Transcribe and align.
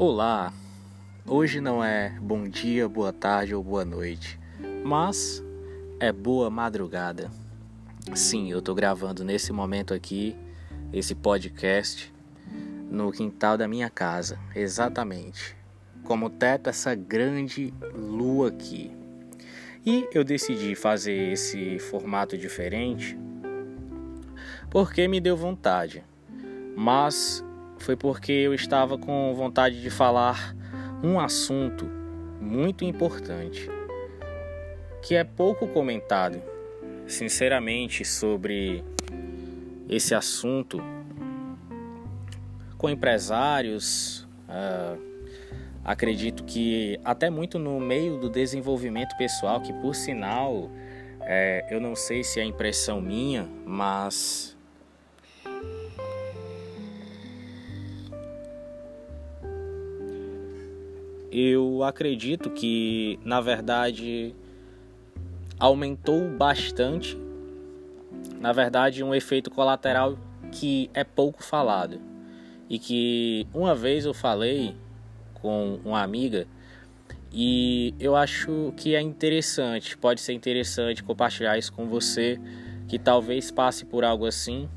Olá! 0.00 0.52
Hoje 1.26 1.60
não 1.60 1.82
é 1.82 2.16
bom 2.20 2.48
dia, 2.48 2.88
boa 2.88 3.12
tarde 3.12 3.52
ou 3.52 3.64
boa 3.64 3.84
noite, 3.84 4.38
mas 4.84 5.42
é 5.98 6.12
boa 6.12 6.48
madrugada. 6.48 7.28
Sim, 8.14 8.48
eu 8.48 8.62
tô 8.62 8.76
gravando 8.76 9.24
nesse 9.24 9.52
momento 9.52 9.92
aqui 9.92 10.36
esse 10.92 11.16
podcast 11.16 12.14
no 12.88 13.10
quintal 13.10 13.58
da 13.58 13.66
minha 13.66 13.90
casa, 13.90 14.38
exatamente. 14.54 15.56
Como 16.04 16.30
teto 16.30 16.70
essa 16.70 16.94
grande 16.94 17.74
lua 17.92 18.50
aqui. 18.50 18.92
E 19.84 20.08
eu 20.14 20.22
decidi 20.22 20.76
fazer 20.76 21.32
esse 21.32 21.80
formato 21.80 22.38
diferente 22.38 23.18
porque 24.70 25.08
me 25.08 25.20
deu 25.20 25.36
vontade. 25.36 26.04
Mas 26.76 27.44
foi 27.78 27.96
porque 27.96 28.32
eu 28.32 28.54
estava 28.54 28.98
com 28.98 29.34
vontade 29.34 29.80
de 29.80 29.90
falar 29.90 30.54
um 31.02 31.18
assunto 31.18 31.86
muito 32.40 32.84
importante 32.84 33.70
que 35.02 35.14
é 35.14 35.24
pouco 35.24 35.66
comentado, 35.68 36.42
sinceramente, 37.06 38.04
sobre 38.04 38.84
esse 39.88 40.14
assunto 40.14 40.82
com 42.76 42.90
empresários. 42.90 44.28
Uh, 44.48 45.00
acredito 45.84 46.44
que 46.44 47.00
até 47.02 47.30
muito 47.30 47.58
no 47.58 47.80
meio 47.80 48.18
do 48.18 48.28
desenvolvimento 48.28 49.16
pessoal, 49.16 49.62
que 49.62 49.72
por 49.72 49.94
sinal, 49.94 50.70
é, 51.22 51.66
eu 51.70 51.80
não 51.80 51.96
sei 51.96 52.22
se 52.22 52.38
é 52.38 52.44
impressão 52.44 53.00
minha, 53.00 53.48
mas 53.64 54.57
eu 61.30 61.82
acredito 61.82 62.50
que, 62.50 63.18
na 63.24 63.40
verdade, 63.40 64.34
aumentou 65.58 66.28
bastante. 66.30 67.18
Na 68.40 68.52
verdade, 68.52 69.02
um 69.02 69.14
efeito 69.14 69.50
colateral 69.50 70.18
que 70.50 70.90
é 70.94 71.04
pouco 71.04 71.42
falado. 71.42 72.00
E 72.68 72.78
que 72.78 73.46
uma 73.52 73.74
vez 73.74 74.04
eu 74.04 74.14
falei 74.14 74.74
com 75.34 75.80
uma 75.84 76.02
amiga 76.02 76.46
e 77.32 77.94
eu 78.00 78.16
acho 78.16 78.72
que 78.76 78.94
é 78.94 79.00
interessante, 79.00 79.96
pode 79.96 80.20
ser 80.20 80.32
interessante 80.32 81.02
compartilhar 81.02 81.58
isso 81.58 81.72
com 81.72 81.86
você 81.86 82.40
que 82.86 82.98
talvez 82.98 83.50
passe 83.50 83.84
por 83.84 84.04
algo 84.04 84.26
assim 84.26 84.68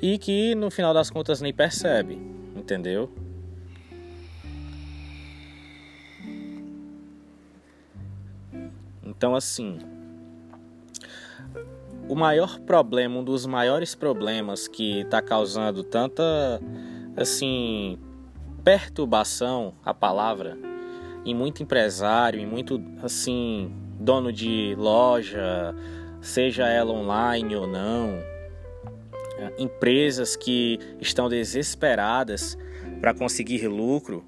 e 0.00 0.18
que 0.18 0.54
no 0.54 0.70
final 0.70 0.92
das 0.92 1.10
contas 1.10 1.40
nem 1.40 1.52
percebe, 1.52 2.18
entendeu? 2.54 3.10
Então, 9.16 9.34
assim, 9.34 9.78
o 12.08 12.14
maior 12.14 12.60
problema, 12.60 13.18
um 13.18 13.24
dos 13.24 13.46
maiores 13.46 13.94
problemas 13.94 14.68
que 14.68 15.00
está 15.00 15.22
causando 15.22 15.82
tanta, 15.82 16.22
assim, 17.16 17.98
perturbação, 18.62 19.74
a 19.84 19.94
palavra, 19.94 20.58
em 21.24 21.34
muito 21.34 21.62
empresário, 21.62 22.38
em 22.38 22.46
muito, 22.46 22.80
assim, 23.02 23.72
dono 23.98 24.32
de 24.32 24.74
loja, 24.76 25.74
seja 26.20 26.68
ela 26.68 26.92
online 26.92 27.56
ou 27.56 27.66
não, 27.66 28.18
empresas 29.58 30.36
que 30.36 30.78
estão 31.00 31.28
desesperadas 31.28 32.56
para 33.00 33.14
conseguir 33.14 33.66
lucro 33.66 34.24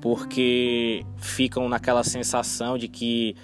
porque 0.00 1.04
ficam 1.16 1.68
naquela 1.68 2.04
sensação 2.04 2.78
de 2.78 2.88
que 2.88 3.36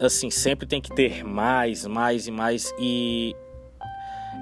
assim, 0.00 0.30
sempre 0.30 0.66
tem 0.66 0.80
que 0.80 0.94
ter 0.94 1.24
mais, 1.24 1.86
mais 1.86 2.26
e 2.26 2.30
mais 2.30 2.72
e 2.78 3.34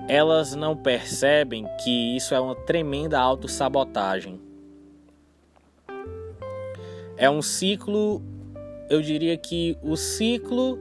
elas 0.08 0.54
não 0.54 0.76
percebem 0.76 1.66
que 1.82 2.16
isso 2.16 2.34
é 2.34 2.40
uma 2.40 2.54
tremenda 2.54 3.18
autossabotagem. 3.18 4.40
É 7.16 7.30
um 7.30 7.40
ciclo, 7.40 8.22
eu 8.90 9.00
diria 9.00 9.36
que 9.36 9.76
o 9.82 9.96
ciclo 9.96 10.78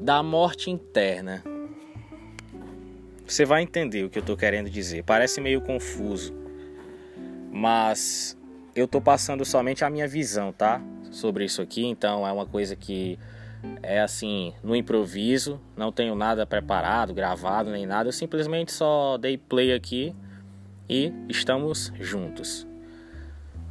da 0.00 0.22
morte 0.22 0.70
interna. 0.70 1.42
Você 3.26 3.44
vai 3.44 3.62
entender 3.62 4.04
o 4.04 4.10
que 4.10 4.18
eu 4.18 4.22
estou 4.22 4.36
querendo 4.36 4.70
dizer. 4.70 5.04
Parece 5.04 5.40
meio 5.40 5.60
confuso, 5.60 6.34
mas 7.52 8.36
eu 8.74 8.86
estou 8.86 9.00
passando 9.00 9.44
somente 9.44 9.84
a 9.84 9.90
minha 9.90 10.08
visão, 10.08 10.52
tá? 10.52 10.80
Sobre 11.10 11.44
isso 11.44 11.62
aqui, 11.62 11.84
então 11.84 12.26
é 12.26 12.32
uma 12.32 12.46
coisa 12.46 12.74
que 12.74 13.18
é 13.82 14.00
assim, 14.00 14.52
no 14.62 14.74
improviso, 14.74 15.60
não 15.76 15.90
tenho 15.90 16.14
nada 16.14 16.46
preparado, 16.46 17.14
gravado 17.14 17.70
nem 17.70 17.86
nada, 17.86 18.08
eu 18.08 18.12
simplesmente 18.12 18.72
só 18.72 19.16
dei 19.18 19.36
play 19.36 19.72
aqui 19.72 20.14
e 20.88 21.12
estamos 21.28 21.92
juntos. 21.98 22.66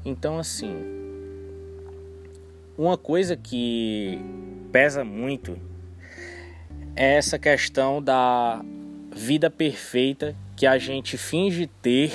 Então, 0.06 0.40
assim, 0.40 0.75
uma 2.78 2.98
coisa 2.98 3.36
que 3.36 4.20
pesa 4.72 5.03
muito 5.03 5.58
é 6.96 7.16
essa 7.16 7.38
questão 7.38 8.02
da 8.02 8.64
vida 9.14 9.50
perfeita 9.50 10.36
que 10.56 10.66
a 10.66 10.78
gente 10.78 11.18
finge 11.18 11.68
ter 11.68 12.12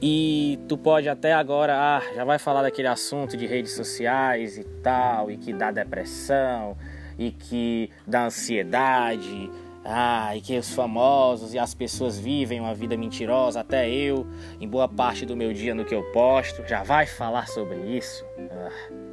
e 0.00 0.58
tu 0.68 0.76
pode 0.76 1.08
até 1.08 1.32
agora, 1.32 1.74
ah, 1.76 2.02
já 2.14 2.24
vai 2.24 2.38
falar 2.38 2.62
daquele 2.62 2.88
assunto 2.88 3.36
de 3.36 3.46
redes 3.46 3.72
sociais 3.72 4.58
e 4.58 4.64
tal, 4.82 5.30
e 5.30 5.36
que 5.36 5.52
dá 5.52 5.70
depressão, 5.70 6.76
e 7.18 7.30
que 7.30 7.90
dá 8.06 8.26
ansiedade, 8.26 9.50
ah, 9.84 10.36
e 10.36 10.40
que 10.40 10.58
os 10.58 10.74
famosos 10.74 11.54
e 11.54 11.58
as 11.58 11.74
pessoas 11.74 12.18
vivem 12.18 12.60
uma 12.60 12.74
vida 12.74 12.96
mentirosa, 12.96 13.60
até 13.60 13.88
eu, 13.88 14.26
em 14.60 14.68
boa 14.68 14.88
parte 14.88 15.24
do 15.24 15.36
meu 15.36 15.52
dia 15.52 15.74
no 15.74 15.84
que 15.84 15.94
eu 15.94 16.02
posto, 16.12 16.66
já 16.66 16.82
vai 16.82 17.06
falar 17.06 17.48
sobre 17.48 17.76
isso. 17.96 18.24
Ah. 18.50 19.06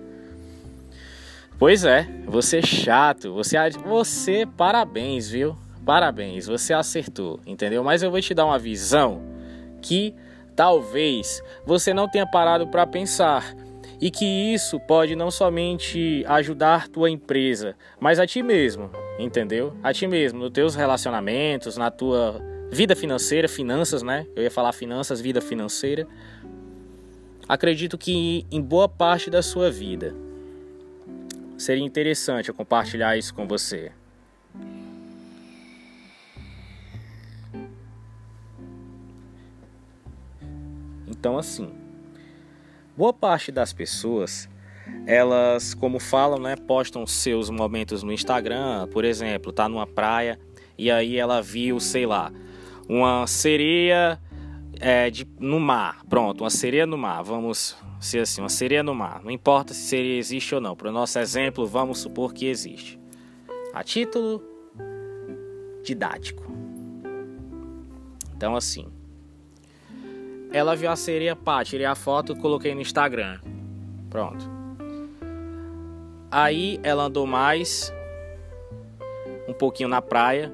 Pois 1.58 1.86
é, 1.86 2.08
você 2.26 2.58
é 2.58 2.62
chato, 2.62 3.34
você, 3.34 3.58
você, 3.86 4.46
parabéns, 4.58 5.30
viu? 5.30 5.56
Parabéns, 5.86 6.48
você 6.48 6.74
acertou, 6.74 7.40
entendeu? 7.46 7.84
Mas 7.84 8.02
eu 8.02 8.10
vou 8.10 8.20
te 8.20 8.34
dar 8.34 8.46
uma 8.46 8.58
visão 8.58 9.22
que 9.82 10.16
talvez 10.56 11.42
você 11.66 11.94
não 11.94 12.08
tenha 12.08 12.26
parado 12.26 12.68
para 12.68 12.86
pensar 12.86 13.56
e 14.00 14.12
que 14.12 14.26
isso 14.26 14.80
pode 14.82 15.16
não 15.16 15.32
somente 15.32 16.26
ajudar 16.28 16.88
tua 16.88 17.10
empresa, 17.10 17.76
mas 18.00 18.20
a 18.20 18.28
ti 18.28 18.44
mesmo, 18.44 18.90
entendeu? 19.18 19.74
A 19.82 19.94
ti 19.94 20.08
mesmo, 20.08 20.40
nos 20.40 20.52
teus 20.52 20.76
relacionamentos, 20.76 21.78
na 21.78 21.90
tua 21.90 22.42
vida 22.70 22.96
financeira, 22.96 23.48
finanças, 23.48 24.04
né? 24.04 24.26
Eu 24.36 24.44
ia 24.44 24.52
falar 24.52 24.74
finanças, 24.74 25.22
vida 25.22 25.40
financeira. 25.40 26.08
Acredito 27.48 27.98
que 27.98 28.46
em 28.52 28.62
boa 28.62 28.90
parte 28.90 29.30
da 29.30 29.42
sua 29.42 29.72
vida 29.72 30.14
seria 31.58 31.84
interessante 31.84 32.50
eu 32.50 32.56
compartilhar 32.56 33.16
isso 33.18 33.34
com 33.34 33.48
você. 33.48 33.92
Então, 41.24 41.38
assim, 41.38 41.70
boa 42.98 43.14
parte 43.14 43.50
das 43.50 43.72
pessoas, 43.72 44.50
elas, 45.08 45.74
como 45.74 45.98
falam, 45.98 46.38
né, 46.38 46.58
postam 46.58 47.08
seus 47.08 47.50
momentos 47.50 48.04
no 48.04 48.12
Instagram, 48.12 48.90
por 48.90 49.06
exemplo, 49.06 49.54
tá 49.54 49.70
numa 49.70 49.88
praia 49.88 50.38
e 50.78 50.92
aí 50.92 51.16
ela 51.16 51.42
viu, 51.42 51.80
sei 51.80 52.06
lá, 52.06 52.30
uma 52.90 53.26
sereia 53.26 54.20
é, 54.82 55.10
de, 55.10 55.26
no 55.40 55.62
mar. 55.62 56.04
Pronto, 56.10 56.44
uma 56.44 56.50
sereia 56.50 56.86
no 56.86 56.98
mar. 56.98 57.24
Vamos 57.24 57.78
ser 58.02 58.20
assim, 58.20 58.42
uma 58.42 58.50
sereia 58.50 58.84
no 58.84 58.94
mar. 58.94 59.24
Não 59.24 59.32
importa 59.32 59.74
se 59.74 59.80
sereia 59.80 60.20
existe 60.20 60.54
ou 60.54 60.60
não. 60.60 60.76
Para 60.76 60.90
o 60.90 60.92
nosso 60.92 61.18
exemplo, 61.20 61.66
vamos 61.66 62.00
supor 62.00 62.34
que 62.34 62.48
existe. 62.48 63.00
A 63.74 63.82
título 63.82 64.44
didático. 65.86 66.44
Então, 68.36 68.58
assim, 68.58 68.92
ela 70.54 70.76
viu 70.76 70.92
a 70.92 70.96
sereia, 70.96 71.36
pá, 71.36 71.64
tirei 71.66 71.86
a 71.86 71.96
foto 71.96 72.36
coloquei 72.36 72.76
no 72.76 72.82
Instagram. 72.82 73.40
Pronto. 74.10 74.48
Aí 76.30 76.80
ela 76.84 77.06
andou 77.06 77.26
mais 77.26 77.92
um 79.48 79.54
pouquinho 79.54 79.90
na 79.90 80.02
praia, 80.02 80.54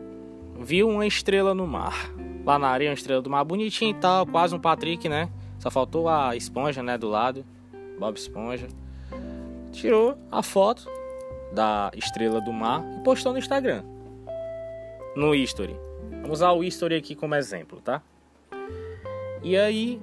viu 0.57 0.87
uma 0.87 1.05
estrela 1.05 1.53
no 1.53 1.67
mar. 1.67 2.09
Lá 2.45 2.57
na 2.57 2.69
areia, 2.69 2.89
uma 2.89 2.95
estrela 2.95 3.21
do 3.21 3.29
mar 3.29 3.43
bonitinha 3.43 3.91
e 3.91 3.93
tal, 3.93 4.25
quase 4.25 4.55
um 4.55 4.59
Patrick, 4.59 5.09
né? 5.09 5.29
Só 5.59 5.69
faltou 5.69 6.07
a 6.07 6.35
esponja, 6.35 6.81
né, 6.81 6.97
do 6.97 7.09
lado. 7.09 7.45
Bob 7.99 8.15
Esponja. 8.15 8.67
Tirou 9.73 10.17
a 10.31 10.41
foto 10.41 10.89
da 11.53 11.91
estrela 11.93 12.39
do 12.39 12.53
mar 12.53 12.83
e 12.97 13.03
postou 13.03 13.33
no 13.33 13.37
Instagram. 13.37 13.83
No 15.15 15.35
history. 15.35 15.75
Vamos 16.21 16.39
usar 16.39 16.51
o 16.53 16.63
history 16.63 16.95
aqui 16.95 17.13
como 17.13 17.35
exemplo, 17.35 17.81
tá? 17.81 18.01
E 19.41 19.57
aí 19.57 19.99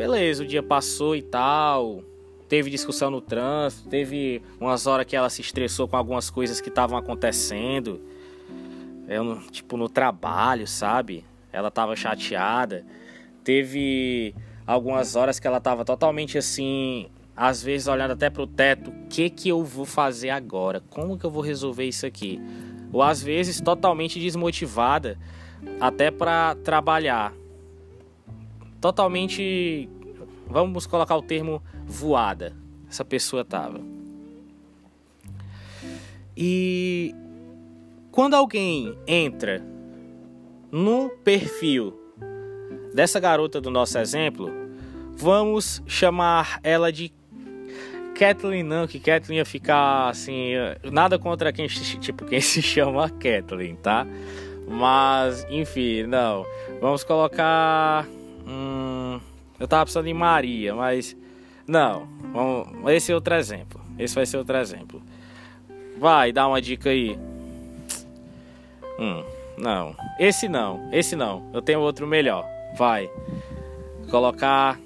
beleza, 0.00 0.42
o 0.42 0.46
dia 0.46 0.62
passou 0.62 1.14
e 1.14 1.20
tal. 1.20 2.02
Teve 2.48 2.70
discussão 2.70 3.10
no 3.10 3.20
trânsito, 3.20 3.86
teve 3.86 4.40
umas 4.58 4.86
horas 4.86 5.04
que 5.04 5.14
ela 5.14 5.28
se 5.28 5.42
estressou 5.42 5.86
com 5.86 5.94
algumas 5.94 6.30
coisas 6.30 6.58
que 6.58 6.70
estavam 6.70 6.96
acontecendo. 6.96 8.00
Eu, 9.06 9.38
tipo, 9.50 9.76
no 9.76 9.90
trabalho, 9.90 10.66
sabe? 10.66 11.22
Ela 11.52 11.70
tava 11.70 11.94
chateada. 11.94 12.82
Teve 13.44 14.34
algumas 14.66 15.16
horas 15.16 15.38
que 15.38 15.46
ela 15.46 15.60
tava 15.60 15.84
totalmente 15.84 16.38
assim, 16.38 17.08
às 17.36 17.62
vezes 17.62 17.86
olhando 17.86 18.12
até 18.12 18.30
pro 18.30 18.46
teto, 18.46 18.90
o 18.90 19.06
que 19.08 19.28
que 19.28 19.50
eu 19.50 19.62
vou 19.62 19.84
fazer 19.84 20.30
agora? 20.30 20.80
Como 20.88 21.18
que 21.18 21.26
eu 21.26 21.30
vou 21.30 21.42
resolver 21.42 21.84
isso 21.84 22.06
aqui? 22.06 22.40
Ou 22.90 23.02
às 23.02 23.22
vezes 23.22 23.60
totalmente 23.60 24.18
desmotivada 24.18 25.18
até 25.80 26.10
para 26.10 26.54
trabalhar. 26.56 27.32
Totalmente, 28.80 29.88
vamos 30.46 30.86
colocar 30.86 31.16
o 31.16 31.22
termo 31.22 31.62
voada. 31.86 32.56
Essa 32.88 33.04
pessoa 33.04 33.44
tava. 33.44 33.80
E 36.36 37.14
quando 38.10 38.34
alguém 38.34 38.96
entra 39.06 39.62
no 40.72 41.10
perfil 41.22 41.94
dessa 42.94 43.20
garota 43.20 43.60
do 43.60 43.70
nosso 43.70 43.98
exemplo, 43.98 44.50
vamos 45.16 45.82
chamar 45.86 46.60
ela 46.62 46.92
de 46.92 47.12
Kathleen 48.14 48.62
não, 48.62 48.86
que 48.86 49.00
Kathleen 49.00 49.38
ia 49.38 49.44
ficar 49.44 50.10
assim, 50.10 50.52
nada 50.92 51.18
contra 51.18 51.52
quem 51.52 51.66
tipo 52.00 52.24
quem 52.26 52.40
se 52.40 52.60
chama 52.60 53.08
Kathleen, 53.08 53.76
tá? 53.76 54.06
Mas, 54.70 55.44
enfim, 55.50 56.04
não. 56.04 56.46
Vamos 56.80 57.02
colocar. 57.02 58.06
Hum, 58.46 59.20
eu 59.58 59.66
tava 59.66 59.84
pensando 59.84 60.06
em 60.06 60.14
Maria, 60.14 60.76
mas. 60.76 61.16
Não. 61.66 62.06
Vamos, 62.32 62.92
esse 62.92 63.10
é 63.10 63.14
outro 63.14 63.34
exemplo. 63.34 63.80
Esse 63.98 64.14
vai 64.14 64.24
ser 64.24 64.36
outro 64.36 64.56
exemplo. 64.56 65.02
Vai, 65.98 66.30
dá 66.30 66.46
uma 66.46 66.62
dica 66.62 66.90
aí. 66.90 67.18
Hum, 68.98 69.24
não. 69.58 69.96
Esse 70.20 70.48
não. 70.48 70.88
Esse 70.92 71.16
não. 71.16 71.50
Eu 71.52 71.60
tenho 71.60 71.80
outro 71.80 72.06
melhor. 72.06 72.46
Vai. 72.76 73.10
Colocar. 74.08 74.78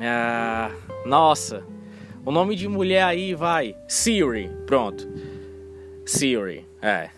Ah, 0.00 0.70
nossa. 1.06 1.62
O 2.24 2.32
nome 2.32 2.56
de 2.56 2.66
mulher 2.66 3.04
aí 3.04 3.34
vai. 3.34 3.76
Siri. 3.86 4.50
Pronto. 4.66 5.08
Siri. 6.04 6.66
É. 6.82 7.17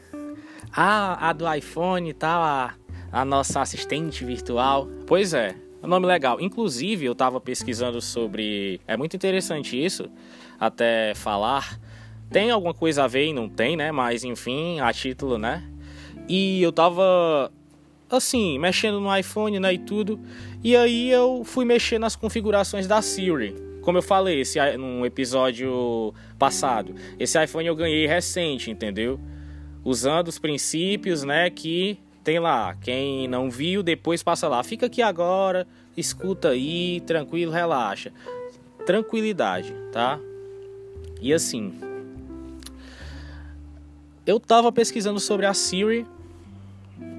Ah, 0.72 1.28
a 1.28 1.32
do 1.32 1.52
iPhone 1.52 2.08
e 2.08 2.12
tal, 2.14 2.42
a, 2.42 2.74
a 3.10 3.24
nossa 3.24 3.60
assistente 3.60 4.24
virtual. 4.24 4.88
Pois 5.06 5.34
é, 5.34 5.56
é 5.82 5.86
um 5.86 5.88
nome 5.88 6.06
legal. 6.06 6.40
Inclusive, 6.40 7.06
eu 7.06 7.12
estava 7.12 7.40
pesquisando 7.40 8.00
sobre. 8.00 8.80
É 8.86 8.96
muito 8.96 9.16
interessante 9.16 9.82
isso, 9.82 10.10
até 10.58 11.14
falar. 11.14 11.78
Tem 12.30 12.50
alguma 12.50 12.72
coisa 12.72 13.04
a 13.04 13.06
ver 13.08 13.26
e 13.26 13.32
não 13.32 13.48
tem, 13.48 13.76
né? 13.76 13.90
Mas 13.90 14.22
enfim, 14.22 14.78
a 14.80 14.92
título, 14.92 15.36
né? 15.36 15.64
E 16.28 16.62
eu 16.62 16.70
tava 16.70 17.50
assim, 18.08 18.58
mexendo 18.58 19.00
no 19.00 19.16
iPhone, 19.16 19.58
né, 19.60 19.74
e 19.74 19.78
tudo. 19.78 20.18
E 20.62 20.76
aí 20.76 21.10
eu 21.10 21.42
fui 21.44 21.64
mexer 21.64 21.98
nas 21.98 22.16
configurações 22.16 22.86
da 22.86 23.00
Siri. 23.00 23.54
Como 23.82 23.96
eu 23.98 24.02
falei 24.02 24.40
esse 24.40 24.58
num 24.76 25.06
episódio 25.06 26.12
passado. 26.38 26.94
Esse 27.18 27.42
iPhone 27.42 27.66
eu 27.66 27.74
ganhei 27.74 28.06
recente, 28.06 28.70
entendeu? 28.70 29.18
Usando 29.90 30.28
os 30.28 30.38
princípios, 30.38 31.24
né, 31.24 31.50
que 31.50 31.98
tem 32.22 32.38
lá. 32.38 32.74
Quem 32.80 33.26
não 33.26 33.50
viu, 33.50 33.82
depois 33.82 34.22
passa 34.22 34.46
lá. 34.46 34.62
Fica 34.62 34.86
aqui 34.86 35.02
agora, 35.02 35.66
escuta 35.96 36.50
aí, 36.50 37.00
tranquilo, 37.00 37.50
relaxa. 37.50 38.12
Tranquilidade, 38.86 39.74
tá? 39.92 40.18
E 41.20 41.34
assim, 41.34 41.74
eu 44.26 44.38
tava 44.38 44.70
pesquisando 44.70 45.20
sobre 45.20 45.44
a 45.44 45.52
Siri 45.52 46.06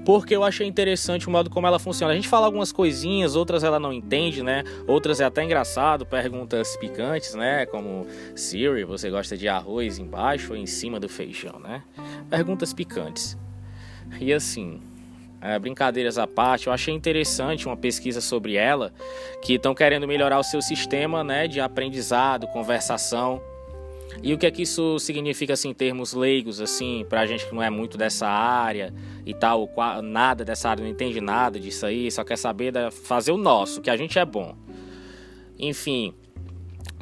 porque 0.04 0.34
eu 0.34 0.42
achei 0.42 0.66
interessante 0.66 1.28
o 1.28 1.30
modo 1.30 1.48
como 1.48 1.66
ela 1.66 1.78
funciona. 1.78 2.12
A 2.12 2.16
gente 2.16 2.28
fala 2.28 2.46
algumas 2.46 2.72
coisinhas, 2.72 3.36
outras 3.36 3.62
ela 3.62 3.78
não 3.78 3.92
entende, 3.92 4.42
né? 4.42 4.64
Outras 4.86 5.20
é 5.20 5.24
até 5.24 5.42
engraçado, 5.44 6.04
perguntas 6.04 6.76
picantes, 6.76 7.34
né? 7.34 7.66
Como 7.66 8.06
Siri, 8.34 8.84
você 8.84 9.10
gosta 9.10 9.36
de 9.36 9.48
arroz 9.48 9.98
embaixo 9.98 10.52
ou 10.52 10.56
em 10.56 10.66
cima 10.66 10.98
do 10.98 11.08
feijão, 11.08 11.58
né? 11.58 11.82
Perguntas 12.28 12.72
picantes. 12.72 13.38
E 14.20 14.32
assim, 14.32 14.80
é, 15.40 15.58
brincadeiras 15.58 16.18
à 16.18 16.26
parte, 16.26 16.66
eu 16.66 16.72
achei 16.72 16.94
interessante 16.94 17.66
uma 17.66 17.76
pesquisa 17.76 18.20
sobre 18.20 18.54
ela, 18.54 18.92
que 19.42 19.54
estão 19.54 19.74
querendo 19.74 20.06
melhorar 20.06 20.38
o 20.38 20.44
seu 20.44 20.60
sistema, 20.60 21.24
né, 21.24 21.48
de 21.48 21.60
aprendizado, 21.60 22.46
conversação 22.48 23.42
e 24.20 24.34
o 24.34 24.38
que 24.38 24.46
é 24.46 24.50
que 24.50 24.62
isso 24.62 24.98
significa 24.98 25.52
assim, 25.52 25.70
em 25.70 25.74
termos 25.74 26.12
leigos, 26.12 26.60
assim, 26.60 27.06
pra 27.08 27.24
gente 27.26 27.46
que 27.46 27.54
não 27.54 27.62
é 27.62 27.70
muito 27.70 27.96
dessa 27.96 28.26
área 28.26 28.92
e 29.24 29.32
tal, 29.32 29.70
nada 30.02 30.44
dessa 30.44 30.68
área, 30.68 30.82
não 30.82 30.90
entende 30.90 31.20
nada 31.20 31.58
disso 31.60 31.86
aí, 31.86 32.10
só 32.10 32.24
quer 32.24 32.36
saber 32.36 32.72
da, 32.72 32.90
fazer 32.90 33.32
o 33.32 33.36
nosso, 33.36 33.80
que 33.80 33.90
a 33.90 33.96
gente 33.96 34.18
é 34.18 34.24
bom. 34.24 34.56
Enfim, 35.58 36.14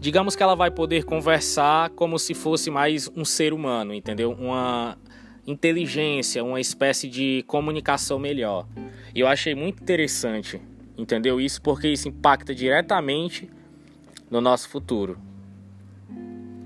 digamos 0.01 0.37
que 0.37 0.43
ela 0.43 0.55
vai 0.55 0.71
poder 0.71 1.05
conversar 1.05 1.91
como 1.91 2.19
se 2.19 2.35
fosse 2.35 2.71
mais 2.71 3.11
um 3.17 3.25
ser 3.25 3.53
humano, 3.53 3.95
entendeu? 3.95 4.33
Uma 4.33 4.99
inteligência, 5.47 6.45
uma 6.45 6.61
espécie 6.61 7.09
de 7.09 7.45
comunicação 7.47 8.19
melhor. 8.19 8.67
E 9.15 9.21
eu 9.21 9.27
achei 9.27 9.55
muito 9.55 9.83
interessante, 9.83 10.61
entendeu? 10.97 11.41
Isso 11.41 11.61
porque 11.61 11.89
isso 11.89 12.09
impacta 12.09 12.55
diretamente 12.55 13.51
no 14.31 14.41
nosso 14.41 14.69
futuro. 14.69 15.19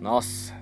Nossa. 0.05 0.53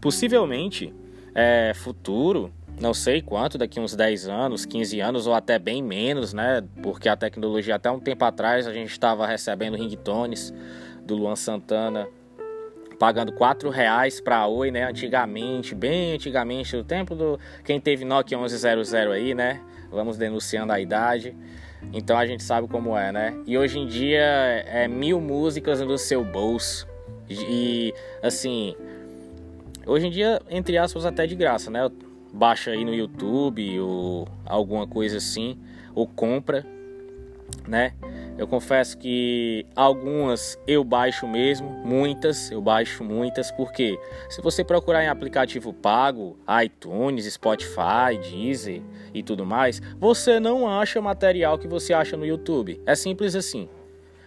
Possivelmente, 0.00 0.90
é, 1.34 1.72
futuro, 1.74 2.50
não 2.80 2.94
sei 2.94 3.20
quanto, 3.20 3.58
daqui 3.58 3.78
uns 3.78 3.94
10 3.94 4.26
anos, 4.26 4.64
15 4.64 5.00
anos 5.00 5.26
ou 5.26 5.34
até 5.34 5.58
bem 5.58 5.82
menos, 5.82 6.32
né? 6.32 6.64
Porque 6.82 7.10
a 7.10 7.16
tecnologia, 7.16 7.74
até 7.74 7.90
um 7.90 8.00
tempo 8.00 8.24
atrás, 8.24 8.66
a 8.66 8.72
gente 8.72 8.90
estava 8.90 9.26
recebendo 9.26 9.76
ringtones 9.76 10.50
do 11.04 11.14
Luan 11.14 11.36
Santana, 11.36 12.08
pagando 12.98 13.32
4 13.34 13.68
reais 13.68 14.18
para 14.18 14.46
Oi, 14.46 14.70
né? 14.70 14.88
Antigamente, 14.88 15.74
bem 15.74 16.14
antigamente, 16.14 16.74
no 16.74 16.84
tempo 16.84 17.14
do. 17.14 17.38
Quem 17.62 17.78
teve 17.78 18.02
Nokia 18.06 18.38
1100 18.38 19.12
aí, 19.12 19.34
né? 19.34 19.60
Vamos 19.90 20.16
denunciando 20.16 20.72
a 20.72 20.80
idade. 20.80 21.36
Então 21.92 22.16
a 22.16 22.26
gente 22.26 22.42
sabe 22.42 22.66
como 22.68 22.96
é, 22.96 23.12
né? 23.12 23.34
E 23.46 23.56
hoje 23.56 23.78
em 23.78 23.86
dia 23.86 24.22
é 24.66 24.88
mil 24.88 25.20
músicas 25.20 25.80
no 25.80 25.96
seu 25.96 26.24
bolso. 26.24 26.86
E 27.28 27.94
assim, 28.22 28.74
hoje 29.86 30.06
em 30.08 30.10
dia, 30.10 30.40
entre 30.50 30.76
aspas, 30.76 31.04
até 31.04 31.26
de 31.26 31.34
graça, 31.34 31.70
né? 31.70 31.90
Baixa 32.32 32.72
aí 32.72 32.84
no 32.84 32.94
YouTube 32.94 33.78
ou 33.80 34.28
alguma 34.44 34.86
coisa 34.86 35.18
assim, 35.18 35.58
ou 35.94 36.06
compra, 36.06 36.66
né? 37.66 37.94
Eu 38.36 38.48
confesso 38.48 38.98
que 38.98 39.64
algumas 39.76 40.58
eu 40.66 40.82
baixo 40.82 41.26
mesmo, 41.26 41.70
muitas 41.70 42.50
eu 42.50 42.60
baixo 42.60 43.04
muitas, 43.04 43.52
porque 43.52 43.96
se 44.28 44.42
você 44.42 44.64
procurar 44.64 45.04
em 45.04 45.08
aplicativo 45.08 45.72
pago, 45.72 46.36
iTunes, 46.64 47.32
Spotify, 47.32 48.18
Deezer 48.20 48.82
e 49.12 49.22
tudo 49.22 49.46
mais, 49.46 49.80
você 49.98 50.40
não 50.40 50.68
acha 50.68 51.00
material 51.00 51.58
que 51.58 51.68
você 51.68 51.94
acha 51.94 52.16
no 52.16 52.26
YouTube. 52.26 52.80
É 52.84 52.96
simples 52.96 53.36
assim. 53.36 53.68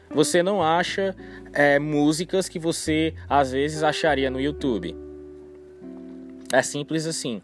Você 0.10 0.42
não 0.42 0.64
acha 0.64 1.14
é, 1.52 1.78
músicas 1.78 2.48
que 2.48 2.58
você 2.58 3.14
às 3.28 3.52
vezes 3.52 3.84
acharia 3.84 4.32
no 4.32 4.40
YouTube. 4.40 4.96
É 6.54 6.62
simples 6.62 7.06
assim. 7.06 7.42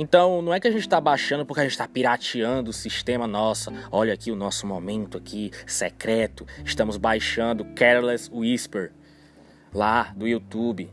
Então, 0.00 0.40
não 0.40 0.54
é 0.54 0.60
que 0.60 0.68
a 0.68 0.70
gente 0.70 0.82
está 0.82 1.00
baixando 1.00 1.44
porque 1.44 1.58
a 1.58 1.64
gente 1.64 1.72
está 1.72 1.88
pirateando 1.88 2.70
o 2.70 2.72
sistema. 2.72 3.26
Nossa, 3.26 3.72
olha 3.90 4.14
aqui 4.14 4.30
o 4.30 4.36
nosso 4.36 4.64
momento 4.64 5.18
aqui 5.18 5.50
secreto. 5.66 6.46
Estamos 6.64 6.96
baixando 6.96 7.64
Careless 7.74 8.30
Whisper 8.32 8.92
lá 9.74 10.12
do 10.16 10.28
YouTube, 10.28 10.88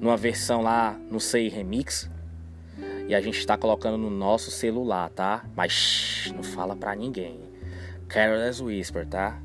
numa 0.00 0.16
versão 0.16 0.62
lá, 0.62 0.98
não 1.10 1.20
sei, 1.20 1.48
remix. 1.48 2.10
E 3.06 3.14
a 3.14 3.20
gente 3.20 3.38
está 3.38 3.58
colocando 3.58 3.98
no 3.98 4.08
nosso 4.08 4.50
celular, 4.50 5.10
tá? 5.10 5.44
Mas 5.54 5.72
shh, 5.72 6.32
não 6.32 6.42
fala 6.42 6.74
pra 6.74 6.94
ninguém. 6.94 7.40
Careless 8.08 8.62
Whisper, 8.62 9.06
tá? 9.06 9.38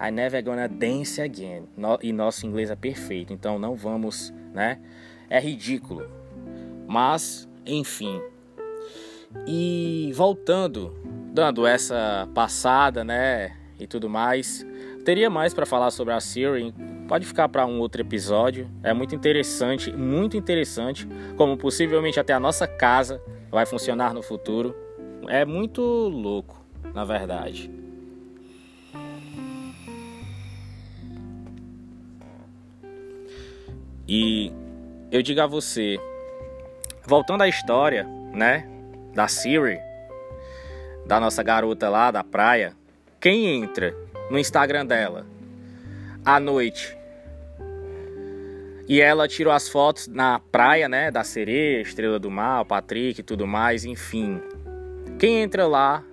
I 0.00 0.12
never 0.12 0.40
gonna 0.44 0.68
dance 0.68 1.20
again. 1.20 1.64
No, 1.76 1.98
e 2.00 2.12
nosso 2.12 2.46
inglês 2.46 2.70
é 2.70 2.76
perfeito, 2.76 3.32
então 3.32 3.58
não 3.58 3.74
vamos, 3.74 4.32
né? 4.54 4.78
É 5.28 5.40
ridículo. 5.40 6.08
Mas 6.86 7.47
enfim. 7.68 8.20
E 9.46 10.10
voltando, 10.14 10.94
dando 11.32 11.66
essa 11.66 12.28
passada, 12.34 13.04
né, 13.04 13.56
e 13.78 13.86
tudo 13.86 14.08
mais, 14.08 14.66
teria 15.04 15.30
mais 15.30 15.54
para 15.54 15.64
falar 15.64 15.90
sobre 15.90 16.12
a 16.14 16.20
Siri. 16.20 16.74
Pode 17.06 17.26
ficar 17.26 17.48
para 17.48 17.64
um 17.66 17.78
outro 17.78 18.00
episódio. 18.00 18.68
É 18.82 18.92
muito 18.92 19.14
interessante, 19.14 19.92
muito 19.92 20.36
interessante, 20.36 21.06
como 21.36 21.56
possivelmente 21.56 22.18
até 22.18 22.32
a 22.32 22.40
nossa 22.40 22.66
casa 22.66 23.22
vai 23.50 23.64
funcionar 23.64 24.12
no 24.12 24.22
futuro. 24.22 24.74
É 25.28 25.44
muito 25.44 25.82
louco, 25.82 26.64
na 26.94 27.04
verdade. 27.04 27.70
E 34.06 34.50
eu 35.12 35.22
digo 35.22 35.40
a 35.40 35.46
você, 35.46 36.00
voltando 37.08 37.40
à 37.40 37.48
história, 37.48 38.06
né, 38.34 38.68
da 39.14 39.26
Siri, 39.26 39.80
da 41.06 41.18
nossa 41.18 41.42
garota 41.42 41.88
lá 41.88 42.10
da 42.10 42.22
praia, 42.22 42.74
quem 43.18 43.62
entra 43.62 43.96
no 44.30 44.38
Instagram 44.38 44.84
dela 44.84 45.24
à 46.22 46.38
noite 46.38 46.94
e 48.86 49.00
ela 49.00 49.26
tirou 49.26 49.54
as 49.54 49.70
fotos 49.70 50.06
na 50.06 50.38
praia, 50.38 50.86
né, 50.86 51.10
da 51.10 51.24
sereia, 51.24 51.80
Estrela 51.80 52.18
do 52.18 52.30
Mar, 52.30 52.66
Patrick 52.66 53.20
e 53.20 53.24
tudo 53.24 53.46
mais, 53.46 53.86
enfim. 53.86 54.42
Quem 55.18 55.42
entra 55.42 55.66
lá 55.66 56.04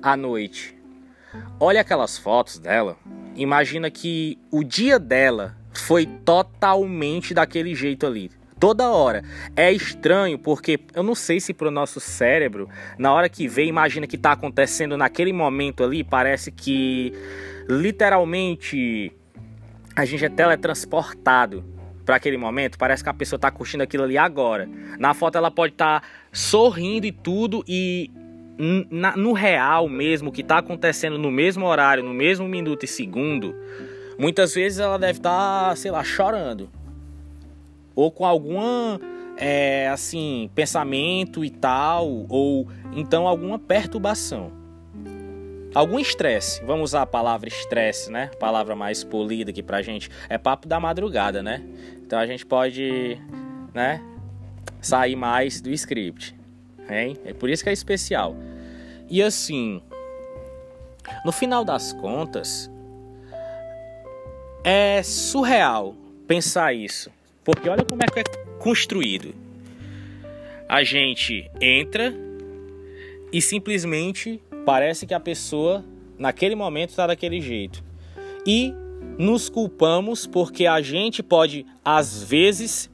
à 0.00 0.16
noite, 0.16 0.78
olha 1.58 1.80
aquelas 1.80 2.16
fotos 2.16 2.60
dela, 2.60 2.96
imagina 3.34 3.90
que 3.90 4.38
o 4.52 4.62
dia 4.62 5.00
dela 5.00 5.56
foi 5.72 6.06
totalmente 6.06 7.34
daquele 7.34 7.74
jeito 7.74 8.06
ali. 8.06 8.37
Toda 8.58 8.90
hora. 8.90 9.22
É 9.54 9.72
estranho 9.72 10.38
porque 10.38 10.80
eu 10.94 11.02
não 11.02 11.14
sei 11.14 11.40
se 11.40 11.54
pro 11.54 11.70
nosso 11.70 12.00
cérebro, 12.00 12.68
na 12.98 13.12
hora 13.12 13.28
que 13.28 13.46
vê, 13.46 13.64
imagina 13.64 14.06
que 14.06 14.18
tá 14.18 14.32
acontecendo 14.32 14.96
naquele 14.96 15.32
momento 15.32 15.84
ali, 15.84 16.02
parece 16.02 16.50
que 16.50 17.12
literalmente 17.68 19.12
a 19.94 20.04
gente 20.04 20.24
é 20.24 20.28
teletransportado 20.28 21.64
para 22.04 22.16
aquele 22.16 22.36
momento. 22.36 22.78
Parece 22.78 23.02
que 23.02 23.10
a 23.10 23.14
pessoa 23.14 23.38
tá 23.38 23.50
curtindo 23.50 23.82
aquilo 23.82 24.04
ali 24.04 24.16
agora. 24.16 24.68
Na 24.98 25.14
foto 25.14 25.36
ela 25.36 25.50
pode 25.50 25.74
estar 25.74 26.00
tá 26.00 26.08
sorrindo 26.32 27.06
e 27.06 27.12
tudo 27.12 27.64
e 27.68 28.10
na, 28.90 29.16
no 29.16 29.32
real 29.32 29.88
mesmo, 29.88 30.32
que 30.32 30.42
tá 30.42 30.58
acontecendo 30.58 31.16
no 31.16 31.30
mesmo 31.30 31.64
horário, 31.64 32.02
no 32.02 32.12
mesmo 32.12 32.48
minuto 32.48 32.84
e 32.84 32.88
segundo, 32.88 33.54
Muitas 34.18 34.52
vezes 34.52 34.80
ela 34.80 34.98
deve 34.98 35.20
estar, 35.20 35.68
tá, 35.68 35.76
sei 35.76 35.92
lá, 35.92 36.02
chorando. 36.02 36.68
Ou 37.98 38.12
com 38.12 38.24
alguma, 38.24 39.00
é, 39.36 39.88
assim, 39.88 40.48
pensamento 40.54 41.44
e 41.44 41.50
tal. 41.50 42.26
Ou 42.28 42.68
então 42.92 43.26
alguma 43.26 43.58
perturbação. 43.58 44.52
Algum 45.74 45.98
estresse. 45.98 46.62
Vamos 46.64 46.90
usar 46.90 47.02
a 47.02 47.06
palavra 47.06 47.48
estresse, 47.48 48.08
né? 48.08 48.28
Palavra 48.38 48.76
mais 48.76 49.02
polida 49.02 49.50
aqui 49.50 49.64
pra 49.64 49.82
gente. 49.82 50.08
É 50.28 50.38
papo 50.38 50.68
da 50.68 50.78
madrugada, 50.78 51.42
né? 51.42 51.60
Então 51.96 52.20
a 52.20 52.24
gente 52.24 52.46
pode, 52.46 53.20
né? 53.74 54.00
Sair 54.80 55.16
mais 55.16 55.60
do 55.60 55.70
script. 55.70 56.36
Hein? 56.88 57.16
É 57.24 57.32
por 57.32 57.50
isso 57.50 57.64
que 57.64 57.68
é 57.68 57.72
especial. 57.72 58.36
E 59.10 59.20
assim, 59.20 59.82
no 61.24 61.32
final 61.32 61.64
das 61.64 61.92
contas, 61.92 62.70
é 64.62 65.02
surreal 65.02 65.96
pensar 66.28 66.72
isso, 66.72 67.10
porque 67.48 67.66
olha 67.66 67.82
como 67.82 68.02
é 68.02 68.06
que 68.06 68.20
é 68.20 68.24
construído. 68.58 69.34
A 70.68 70.84
gente 70.84 71.50
entra 71.62 72.14
e 73.32 73.40
simplesmente 73.40 74.38
parece 74.66 75.06
que 75.06 75.14
a 75.14 75.20
pessoa 75.20 75.82
naquele 76.18 76.54
momento 76.54 76.90
está 76.90 77.06
daquele 77.06 77.40
jeito. 77.40 77.82
E 78.46 78.74
nos 79.18 79.48
culpamos 79.48 80.26
porque 80.26 80.66
a 80.66 80.82
gente 80.82 81.22
pode 81.22 81.64
às 81.82 82.22
vezes 82.22 82.90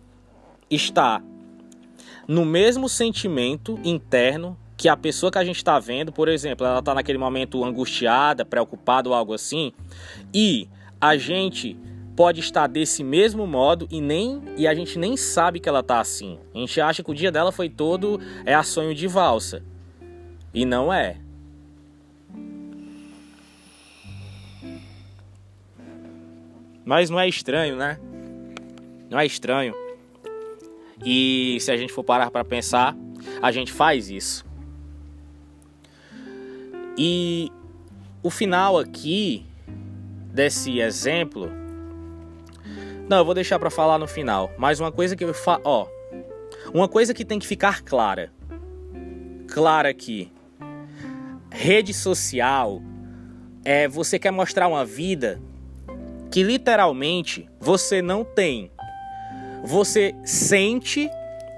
estar 0.70 1.20
no 2.28 2.44
mesmo 2.44 2.88
sentimento 2.88 3.76
interno 3.82 4.56
que 4.76 4.88
a 4.88 4.96
pessoa 4.96 5.32
que 5.32 5.38
a 5.38 5.44
gente 5.44 5.56
está 5.56 5.80
vendo, 5.80 6.12
por 6.12 6.28
exemplo, 6.28 6.64
ela 6.64 6.78
está 6.78 6.94
naquele 6.94 7.18
momento 7.18 7.64
angustiada, 7.64 8.44
preocupada 8.44 9.08
ou 9.08 9.16
algo 9.16 9.34
assim, 9.34 9.72
e 10.32 10.68
a 11.00 11.16
gente 11.16 11.76
pode 12.16 12.40
estar 12.40 12.66
desse 12.66 13.02
mesmo 13.02 13.46
modo 13.46 13.88
e 13.90 14.00
nem 14.00 14.42
e 14.56 14.66
a 14.66 14.74
gente 14.74 14.98
nem 14.98 15.16
sabe 15.16 15.58
que 15.60 15.68
ela 15.68 15.82
tá 15.82 16.00
assim. 16.00 16.38
A 16.54 16.58
gente 16.58 16.80
acha 16.80 17.02
que 17.02 17.10
o 17.10 17.14
dia 17.14 17.32
dela 17.32 17.50
foi 17.50 17.68
todo 17.68 18.20
é 18.44 18.54
a 18.54 18.62
sonho 18.62 18.94
de 18.94 19.06
valsa. 19.06 19.62
E 20.52 20.64
não 20.64 20.92
é. 20.92 21.16
Mas 26.84 27.10
não 27.10 27.18
é 27.18 27.28
estranho, 27.28 27.76
né? 27.76 27.98
Não 29.10 29.18
é 29.18 29.26
estranho. 29.26 29.74
E 31.04 31.58
se 31.60 31.70
a 31.70 31.76
gente 31.76 31.92
for 31.92 32.04
parar 32.04 32.30
para 32.30 32.44
pensar, 32.44 32.96
a 33.42 33.50
gente 33.50 33.72
faz 33.72 34.10
isso. 34.10 34.44
E 36.96 37.50
o 38.22 38.30
final 38.30 38.78
aqui 38.78 39.44
desse 40.32 40.80
exemplo. 40.80 41.63
Não, 43.08 43.18
eu 43.18 43.24
vou 43.24 43.34
deixar 43.34 43.58
para 43.58 43.70
falar 43.70 43.98
no 43.98 44.06
final. 44.06 44.52
Mas 44.56 44.80
uma 44.80 44.90
coisa 44.90 45.14
que 45.14 45.24
eu 45.24 45.34
fa... 45.34 45.60
ó, 45.64 45.86
uma 46.72 46.88
coisa 46.88 47.12
que 47.12 47.24
tem 47.24 47.38
que 47.38 47.46
ficar 47.46 47.82
clara. 47.82 48.32
Clara 49.48 49.88
aqui. 49.88 50.32
Rede 51.50 51.92
social 51.92 52.80
é 53.64 53.86
você 53.86 54.18
quer 54.18 54.30
mostrar 54.30 54.68
uma 54.68 54.84
vida 54.84 55.40
que 56.30 56.42
literalmente 56.42 57.48
você 57.60 58.02
não 58.02 58.24
tem. 58.24 58.70
Você 59.62 60.14
sente 60.24 61.08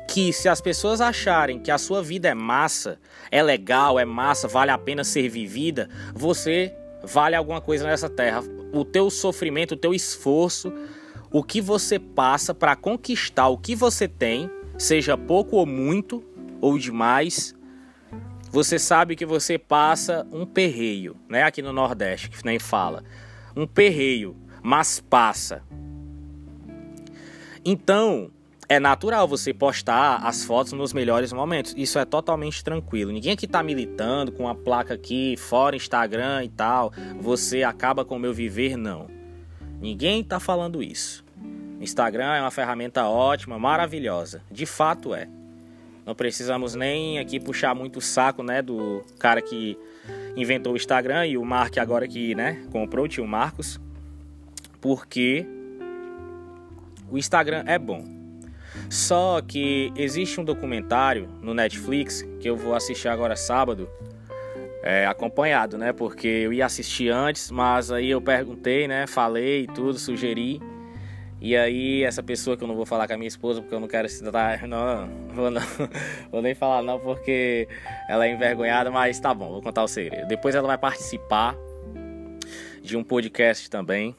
que 0.08 0.32
se 0.32 0.48
as 0.48 0.60
pessoas 0.60 1.00
acharem 1.00 1.58
que 1.58 1.70
a 1.70 1.78
sua 1.78 2.02
vida 2.02 2.28
é 2.28 2.34
massa, 2.34 2.98
é 3.30 3.42
legal, 3.42 3.98
é 3.98 4.04
massa, 4.04 4.46
vale 4.46 4.70
a 4.70 4.78
pena 4.78 5.02
ser 5.02 5.28
vivida, 5.28 5.88
você 6.14 6.74
vale 7.02 7.34
alguma 7.34 7.60
coisa 7.60 7.86
nessa 7.86 8.08
terra. 8.08 8.42
O 8.72 8.84
teu 8.84 9.10
sofrimento, 9.10 9.72
o 9.72 9.76
teu 9.76 9.94
esforço, 9.94 10.72
o 11.38 11.42
que 11.42 11.60
você 11.60 11.98
passa 11.98 12.54
para 12.54 12.74
conquistar 12.74 13.48
o 13.48 13.58
que 13.58 13.76
você 13.76 14.08
tem, 14.08 14.50
seja 14.78 15.18
pouco 15.18 15.56
ou 15.56 15.66
muito 15.66 16.24
ou 16.62 16.78
demais, 16.78 17.54
você 18.50 18.78
sabe 18.78 19.14
que 19.14 19.26
você 19.26 19.58
passa 19.58 20.26
um 20.32 20.46
perreio, 20.46 21.14
né? 21.28 21.42
Aqui 21.42 21.60
no 21.60 21.74
Nordeste, 21.74 22.30
que 22.30 22.42
nem 22.42 22.58
fala. 22.58 23.04
Um 23.54 23.66
perreio, 23.66 24.34
mas 24.62 24.98
passa. 24.98 25.62
Então, 27.62 28.30
é 28.66 28.80
natural 28.80 29.28
você 29.28 29.52
postar 29.52 30.26
as 30.26 30.42
fotos 30.42 30.72
nos 30.72 30.94
melhores 30.94 31.34
momentos. 31.34 31.74
Isso 31.76 31.98
é 31.98 32.06
totalmente 32.06 32.64
tranquilo. 32.64 33.12
Ninguém 33.12 33.32
aqui 33.32 33.46
tá 33.46 33.62
militando 33.62 34.32
com 34.32 34.48
a 34.48 34.54
placa 34.54 34.94
aqui, 34.94 35.36
fora 35.36 35.76
Instagram 35.76 36.44
e 36.44 36.48
tal. 36.48 36.90
Você 37.20 37.62
acaba 37.62 38.06
com 38.06 38.16
o 38.16 38.18
meu 38.18 38.32
viver, 38.32 38.74
não. 38.78 39.06
Ninguém 39.78 40.24
tá 40.24 40.40
falando 40.40 40.82
isso. 40.82 41.25
Instagram 41.86 42.34
é 42.34 42.40
uma 42.40 42.50
ferramenta 42.50 43.06
ótima, 43.06 43.58
maravilhosa. 43.58 44.42
De 44.50 44.66
fato 44.66 45.14
é. 45.14 45.28
Não 46.04 46.14
precisamos 46.14 46.74
nem 46.74 47.18
aqui 47.18 47.40
puxar 47.40 47.74
muito 47.74 47.98
o 47.98 48.02
saco, 48.02 48.42
né, 48.42 48.62
do 48.62 49.04
cara 49.18 49.42
que 49.42 49.76
inventou 50.36 50.74
o 50.74 50.76
Instagram 50.76 51.26
e 51.26 51.38
o 51.38 51.44
Mark 51.44 51.78
agora 51.78 52.06
que, 52.06 52.34
né, 52.34 52.64
comprou 52.70 53.06
o 53.06 53.08
tio 53.08 53.26
Marcos. 53.26 53.80
Porque 54.80 55.46
o 57.10 57.18
Instagram 57.18 57.64
é 57.66 57.78
bom 57.78 58.16
só 58.88 59.40
que 59.40 59.92
existe 59.96 60.40
um 60.40 60.44
documentário 60.44 61.28
no 61.42 61.52
Netflix 61.54 62.22
que 62.40 62.48
eu 62.48 62.56
vou 62.56 62.74
assistir 62.74 63.08
agora 63.08 63.34
sábado, 63.36 63.88
é, 64.82 65.06
acompanhado, 65.06 65.76
né? 65.76 65.92
Porque 65.92 66.28
eu 66.28 66.52
ia 66.52 66.66
assistir 66.66 67.08
antes, 67.08 67.50
mas 67.50 67.90
aí 67.90 68.10
eu 68.10 68.20
perguntei, 68.20 68.86
né? 68.86 69.06
Falei 69.06 69.66
tudo, 69.66 69.98
sugeri. 69.98 70.60
E 71.46 71.56
aí 71.56 72.02
essa 72.02 72.24
pessoa 72.24 72.56
que 72.56 72.64
eu 72.64 72.66
não 72.66 72.74
vou 72.74 72.84
falar 72.84 73.06
com 73.06 73.14
a 73.14 73.16
minha 73.16 73.28
esposa 73.28 73.60
porque 73.60 73.72
eu 73.72 73.78
não 73.78 73.86
quero 73.86 74.08
citar, 74.08 74.62
não, 74.66 75.08
vou 75.32 75.48
não, 75.48 75.62
vou 76.28 76.42
nem 76.42 76.56
falar 76.56 76.82
não 76.82 76.98
porque 76.98 77.68
ela 78.08 78.26
é 78.26 78.32
envergonhada, 78.32 78.90
mas 78.90 79.20
tá 79.20 79.32
bom, 79.32 79.52
vou 79.52 79.62
contar 79.62 79.84
o 79.84 79.86
segredo. 79.86 80.26
Depois 80.26 80.56
ela 80.56 80.66
vai 80.66 80.76
participar 80.76 81.54
de 82.82 82.96
um 82.96 83.04
podcast 83.04 83.70
também 83.70 84.16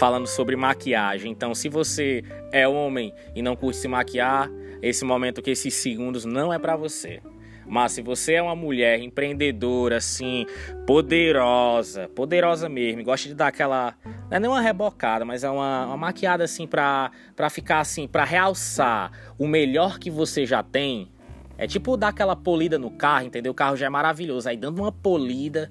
falando 0.00 0.26
sobre 0.26 0.56
maquiagem. 0.56 1.30
Então, 1.30 1.54
se 1.54 1.68
você 1.68 2.24
é 2.50 2.66
homem 2.66 3.14
e 3.36 3.40
não 3.40 3.54
curte 3.54 3.78
se 3.78 3.86
maquiar, 3.86 4.50
esse 4.82 5.04
momento 5.04 5.40
que 5.40 5.52
esses 5.52 5.74
segundos 5.74 6.24
não 6.24 6.52
é 6.52 6.58
para 6.58 6.74
você. 6.74 7.22
Mas 7.66 7.92
se 7.92 8.02
você 8.02 8.34
é 8.34 8.42
uma 8.42 8.54
mulher 8.54 9.00
empreendedora, 9.00 9.96
assim, 9.96 10.46
poderosa, 10.86 12.08
poderosa 12.08 12.68
mesmo, 12.68 13.02
gosta 13.02 13.28
de 13.28 13.34
dar 13.34 13.48
aquela. 13.48 13.94
Não 14.30 14.36
é 14.36 14.40
nem 14.40 14.50
uma 14.50 14.60
rebocada, 14.60 15.24
mas 15.24 15.44
é 15.44 15.50
uma, 15.50 15.86
uma 15.86 15.96
maquiada 15.96 16.44
assim 16.44 16.66
pra, 16.66 17.10
pra 17.34 17.48
ficar 17.48 17.80
assim, 17.80 18.06
pra 18.06 18.24
realçar 18.24 19.12
o 19.38 19.46
melhor 19.46 19.98
que 19.98 20.10
você 20.10 20.44
já 20.44 20.62
tem. 20.62 21.10
É 21.56 21.66
tipo 21.66 21.96
dar 21.96 22.08
aquela 22.08 22.34
polida 22.34 22.78
no 22.78 22.90
carro, 22.90 23.26
entendeu? 23.26 23.52
O 23.52 23.54
carro 23.54 23.76
já 23.76 23.86
é 23.86 23.90
maravilhoso. 23.90 24.48
Aí 24.48 24.56
dando 24.56 24.80
uma 24.80 24.92
polida, 24.92 25.70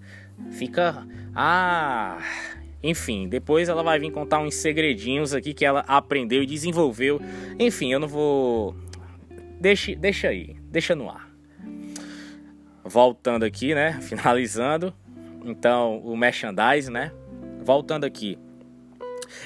fica. 0.51 1.05
Ah 1.35 2.19
enfim, 2.83 3.29
depois 3.29 3.69
ela 3.69 3.81
vai 3.81 3.97
vir 3.97 4.11
contar 4.11 4.39
uns 4.39 4.55
segredinhos 4.55 5.33
aqui 5.33 5.53
que 5.53 5.63
ela 5.63 5.85
aprendeu 5.87 6.43
e 6.43 6.45
desenvolveu. 6.45 7.21
Enfim, 7.57 7.93
eu 7.93 7.99
não 7.99 8.09
vou. 8.09 8.75
Deixa, 9.61 9.95
deixa 9.95 10.27
aí, 10.27 10.57
deixa 10.69 10.93
no 10.93 11.09
ar. 11.09 11.32
Voltando 12.83 13.43
aqui, 13.43 13.73
né? 13.73 13.99
Finalizando. 14.03 14.93
Então, 15.45 15.99
o 15.99 16.15
merchandise, 16.15 16.89
né? 16.91 17.11
Voltando 17.63 18.05
aqui. 18.05 18.37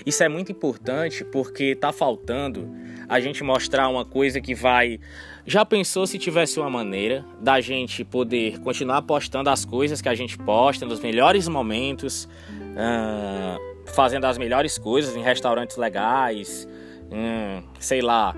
Isso 0.06 0.24
é 0.24 0.30
muito 0.30 0.52
importante 0.52 1.24
porque 1.24 1.76
tá 1.76 1.92
faltando 1.92 2.70
a 3.08 3.20
gente 3.20 3.44
mostrar 3.44 3.88
uma 3.88 4.06
coisa 4.06 4.42
que 4.42 4.54
vai. 4.54 5.00
Já 5.46 5.66
pensou 5.66 6.06
se 6.06 6.18
tivesse 6.18 6.60
uma 6.60 6.70
maneira 6.70 7.26
da 7.40 7.62
gente 7.62 8.04
poder 8.04 8.60
continuar 8.60 9.02
postando 9.04 9.50
as 9.50 9.64
coisas 9.64 10.02
que 10.02 10.10
a 10.10 10.16
gente 10.16 10.38
posta 10.38 10.86
nos 10.86 11.00
melhores 11.00 11.48
momentos, 11.48 12.28
uh, 12.52 13.92
fazendo 13.94 14.26
as 14.26 14.38
melhores 14.38 14.78
coisas 14.78 15.16
em 15.16 15.22
restaurantes 15.22 15.78
legais, 15.78 16.68
hum, 17.10 17.64
sei 17.80 18.02
lá. 18.02 18.36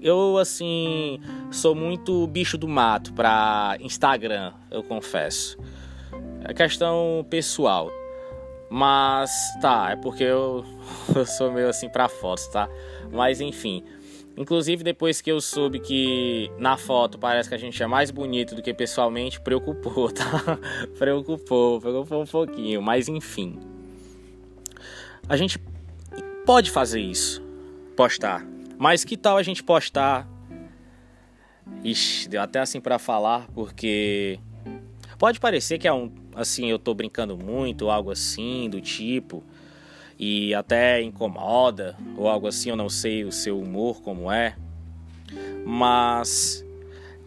Eu, 0.00 0.38
assim, 0.38 1.20
sou 1.50 1.74
muito 1.74 2.26
bicho 2.28 2.56
do 2.56 2.68
mato 2.68 3.12
para 3.12 3.76
Instagram, 3.80 4.52
eu 4.70 4.82
confesso. 4.82 5.58
É 6.44 6.54
questão 6.54 7.26
pessoal. 7.28 7.90
Mas 8.70 9.30
tá, 9.60 9.90
é 9.90 9.96
porque 9.96 10.24
eu, 10.24 10.64
eu 11.14 11.26
sou 11.26 11.50
meio 11.50 11.68
assim 11.68 11.88
pra 11.88 12.08
fotos, 12.08 12.46
tá? 12.48 12.68
Mas 13.10 13.40
enfim. 13.40 13.82
Inclusive, 14.36 14.84
depois 14.84 15.20
que 15.20 15.32
eu 15.32 15.40
soube 15.40 15.80
que 15.80 16.48
na 16.58 16.76
foto 16.76 17.18
parece 17.18 17.48
que 17.48 17.56
a 17.56 17.58
gente 17.58 17.82
é 17.82 17.86
mais 17.88 18.12
bonito 18.12 18.54
do 18.54 18.62
que 18.62 18.72
pessoalmente, 18.72 19.40
preocupou, 19.40 20.10
tá? 20.14 20.58
preocupou, 20.96 21.80
preocupou 21.80 22.22
um 22.22 22.26
pouquinho, 22.26 22.80
mas 22.80 23.08
enfim. 23.08 23.58
A 25.28 25.36
gente 25.36 25.58
pode 26.46 26.70
fazer 26.70 27.00
isso, 27.00 27.42
postar. 27.96 28.46
Mas 28.78 29.04
que 29.04 29.16
tal 29.16 29.36
a 29.36 29.42
gente 29.42 29.62
postar? 29.62 30.28
Ixi, 31.82 32.28
deu 32.28 32.40
até 32.40 32.60
assim 32.60 32.80
para 32.80 32.98
falar, 32.98 33.48
porque 33.52 34.38
pode 35.18 35.40
parecer 35.40 35.78
que 35.78 35.88
é 35.88 35.92
um 35.92 36.10
assim, 36.34 36.70
eu 36.70 36.78
tô 36.78 36.94
brincando 36.94 37.36
muito, 37.36 37.90
algo 37.90 38.12
assim 38.12 38.70
do 38.70 38.80
tipo, 38.80 39.42
e 40.16 40.54
até 40.54 41.02
incomoda, 41.02 41.96
ou 42.16 42.28
algo 42.28 42.46
assim, 42.46 42.70
eu 42.70 42.76
não 42.76 42.88
sei 42.88 43.24
o 43.24 43.32
seu 43.32 43.58
humor 43.58 44.00
como 44.00 44.30
é, 44.30 44.56
mas 45.66 46.64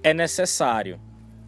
é 0.02 0.14
necessário, 0.14 1.00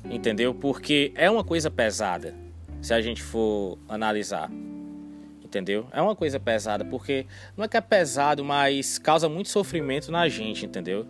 entendeu? 0.03 0.53
Porque 0.53 1.13
é 1.15 1.31
uma 1.31 1.43
coisa 1.43 1.71
pesada, 1.71 2.35
se 2.81 2.93
a 2.93 3.01
gente 3.01 3.23
for 3.23 3.79
analisar. 3.87 4.51
Entendeu? 5.53 5.85
É 5.91 6.01
uma 6.01 6.15
coisa 6.15 6.39
pesada, 6.39 6.83
porque 6.83 7.27
não 7.55 7.63
é 7.63 7.67
que 7.67 7.77
é 7.77 7.81
pesado, 7.81 8.43
mas 8.43 8.97
causa 8.97 9.29
muito 9.29 9.49
sofrimento 9.49 10.11
na 10.11 10.27
gente, 10.27 10.65
entendeu? 10.65 11.05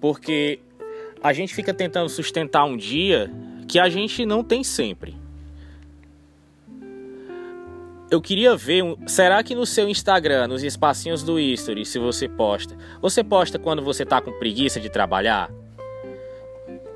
Porque 0.00 0.58
a 1.22 1.32
gente 1.32 1.54
fica 1.54 1.72
tentando 1.72 2.08
sustentar 2.08 2.64
um 2.64 2.76
dia 2.76 3.30
que 3.68 3.78
a 3.78 3.88
gente 3.88 4.26
não 4.26 4.42
tem 4.42 4.64
sempre 4.64 5.16
eu 8.14 8.20
queria 8.20 8.54
ver, 8.54 8.84
será 9.06 9.42
que 9.42 9.56
no 9.56 9.66
seu 9.66 9.88
Instagram, 9.88 10.46
nos 10.46 10.62
espacinhos 10.62 11.24
do 11.24 11.40
history, 11.40 11.84
se 11.84 11.98
você 11.98 12.28
posta, 12.28 12.76
você 13.00 13.24
posta 13.24 13.58
quando 13.58 13.82
você 13.82 14.04
tá 14.04 14.20
com 14.20 14.30
preguiça 14.38 14.78
de 14.78 14.88
trabalhar? 14.88 15.50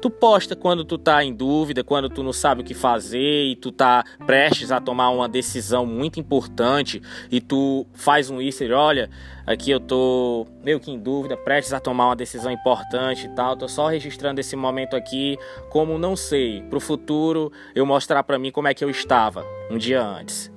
Tu 0.01 0.11
posta 0.11 0.55
quando 0.55 0.85
tu 0.85 0.97
tá 0.97 1.25
em 1.25 1.35
dúvida, 1.35 1.83
quando 1.83 2.09
tu 2.09 2.23
não 2.23 2.33
sabe 2.33 2.61
o 2.61 2.65
que 2.65 2.75
fazer 2.75 3.47
e 3.47 3.57
tu 3.57 3.73
tá 3.73 4.05
prestes 4.27 4.71
a 4.71 4.81
tomar 4.81 5.11
uma 5.11 5.29
decisão 5.29 5.85
muito 5.85 6.21
importante 6.21 7.03
e 7.31 7.41
tu 7.41 7.85
faz 7.95 8.31
um 8.31 8.41
history, 8.41 8.73
olha, 8.73 9.11
aqui 9.45 9.71
eu 9.71 9.81
tô 9.81 10.47
meio 10.63 10.79
que 10.79 10.93
em 10.93 10.99
dúvida, 10.99 11.37
prestes 11.37 11.73
a 11.73 11.81
tomar 11.81 12.07
uma 12.07 12.17
decisão 12.17 12.53
importante 12.53 13.27
e 13.27 13.29
tal, 13.31 13.57
tô 13.57 13.67
só 13.67 13.89
registrando 13.89 14.41
esse 14.41 14.55
momento 14.55 14.95
aqui 14.95 15.37
como 15.69 15.99
não 15.99 16.15
sei, 16.15 16.63
pro 16.71 16.79
futuro 16.79 17.51
eu 17.75 17.85
mostrar 17.85 18.23
para 18.23 18.39
mim 18.39 18.53
como 18.53 18.69
é 18.69 18.75
que 18.75 18.85
eu 18.85 18.91
estava 18.91 19.45
um 19.69 19.77
dia 19.77 20.01
antes. 20.01 20.51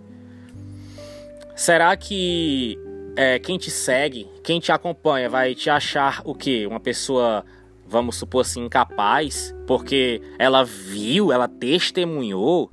Será 1.55 1.95
que 1.97 2.77
é, 3.15 3.39
quem 3.39 3.57
te 3.57 3.69
segue, 3.69 4.27
quem 4.43 4.59
te 4.59 4.71
acompanha, 4.71 5.29
vai 5.29 5.53
te 5.53 5.69
achar 5.69 6.21
o 6.25 6.33
quê? 6.33 6.65
Uma 6.65 6.79
pessoa, 6.79 7.45
vamos 7.91 8.15
supor 8.15 8.41
assim, 8.41 8.63
incapaz? 8.63 9.53
Porque 9.67 10.21
ela 10.39 10.63
viu, 10.63 11.31
ela 11.31 11.47
testemunhou 11.47 12.71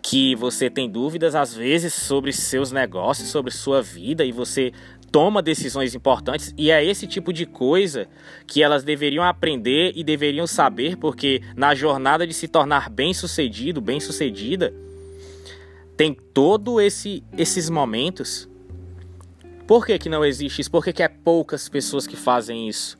que 0.00 0.36
você 0.36 0.70
tem 0.70 0.88
dúvidas 0.88 1.34
às 1.34 1.52
vezes 1.52 1.92
sobre 1.92 2.32
seus 2.32 2.70
negócios, 2.70 3.28
sobre 3.28 3.50
sua 3.50 3.82
vida 3.82 4.24
e 4.24 4.30
você 4.30 4.72
toma 5.10 5.42
decisões 5.42 5.96
importantes 5.96 6.54
e 6.56 6.70
é 6.70 6.84
esse 6.84 7.08
tipo 7.08 7.32
de 7.32 7.44
coisa 7.44 8.06
que 8.46 8.62
elas 8.62 8.84
deveriam 8.84 9.24
aprender 9.24 9.92
e 9.96 10.04
deveriam 10.04 10.46
saber, 10.46 10.96
porque 10.96 11.42
na 11.56 11.74
jornada 11.74 12.24
de 12.24 12.32
se 12.32 12.46
tornar 12.46 12.88
bem-sucedido, 12.88 13.80
bem-sucedida, 13.80 14.72
tem 15.96 16.14
todo 16.14 16.80
esse 16.80 17.24
esses 17.36 17.68
momentos. 17.68 18.48
Por 19.66 19.84
que, 19.84 19.98
que 19.98 20.08
não 20.08 20.24
existe 20.24 20.60
isso? 20.60 20.70
Por 20.70 20.84
que, 20.84 20.92
que 20.92 21.02
é 21.02 21.08
poucas 21.08 21.68
pessoas 21.68 22.06
que 22.06 22.16
fazem 22.16 22.68
isso? 22.68 22.96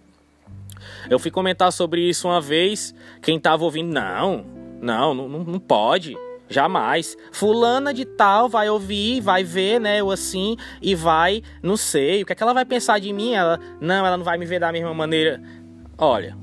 Eu 1.08 1.18
fui 1.18 1.30
comentar 1.30 1.72
sobre 1.72 2.00
isso 2.02 2.28
uma 2.28 2.40
vez. 2.40 2.94
Quem 3.22 3.38
tava 3.38 3.64
ouvindo, 3.64 3.92
não, 3.92 4.44
não, 4.80 5.14
não, 5.14 5.28
não 5.28 5.58
pode. 5.58 6.16
Jamais. 6.48 7.16
Fulana 7.32 7.92
de 7.92 8.04
tal 8.04 8.48
vai 8.48 8.68
ouvir, 8.70 9.20
vai 9.20 9.42
ver, 9.42 9.80
né? 9.80 10.00
Eu 10.00 10.10
assim, 10.10 10.56
e 10.80 10.94
vai, 10.94 11.42
não 11.62 11.76
sei. 11.76 12.22
O 12.22 12.26
que 12.26 12.32
é 12.32 12.36
que 12.36 12.42
ela 12.42 12.54
vai 12.54 12.64
pensar 12.64 13.00
de 13.00 13.12
mim? 13.12 13.34
Ela, 13.34 13.58
não, 13.80 14.06
ela 14.06 14.16
não 14.16 14.24
vai 14.24 14.38
me 14.38 14.46
ver 14.46 14.60
da 14.60 14.70
mesma 14.70 14.94
maneira. 14.94 15.42
Olha, 15.98 16.36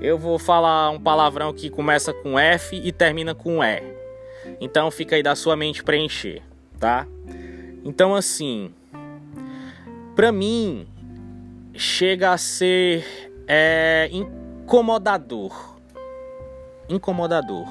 eu 0.00 0.18
vou 0.18 0.38
falar 0.38 0.90
um 0.90 1.00
palavrão 1.00 1.52
que 1.52 1.70
começa 1.70 2.12
com 2.12 2.38
F 2.38 2.76
e 2.76 2.92
termina 2.92 3.34
com 3.34 3.64
E. 3.64 3.82
Então 4.60 4.90
fica 4.90 5.16
aí 5.16 5.22
da 5.22 5.34
sua 5.34 5.56
mente 5.56 5.82
preencher, 5.82 6.42
tá? 6.78 7.06
Então 7.84 8.14
assim, 8.14 8.70
para 10.14 10.30
mim 10.30 10.86
chega 11.76 12.32
a 12.32 12.38
ser 12.38 13.04
é, 13.46 14.08
incomodador, 14.10 15.76
incomodador, 16.88 17.66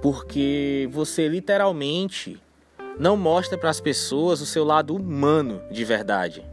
porque 0.00 0.88
você 0.92 1.28
literalmente 1.28 2.40
não 2.98 3.16
mostra 3.16 3.58
para 3.58 3.70
as 3.70 3.80
pessoas 3.80 4.40
o 4.40 4.46
seu 4.46 4.64
lado 4.64 4.94
humano 4.94 5.62
de 5.70 5.84
verdade. 5.84 6.44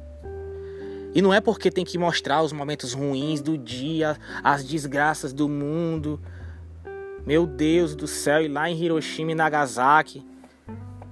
E 1.14 1.22
não 1.22 1.34
é 1.34 1.42
porque 1.42 1.70
tem 1.70 1.84
que 1.84 1.98
mostrar 1.98 2.42
os 2.42 2.54
momentos 2.54 2.94
ruins 2.94 3.42
do 3.42 3.58
dia, 3.58 4.18
as 4.44 4.64
desgraças 4.64 5.34
do 5.34 5.48
mundo, 5.50 6.20
meu 7.26 7.46
Deus 7.46 7.94
do 7.96 8.08
céu, 8.08 8.42
ir 8.42 8.48
lá 8.48 8.70
em 8.70 8.82
Hiroshima 8.82 9.34
e 9.34 9.36
Nagasaki, 9.36 10.26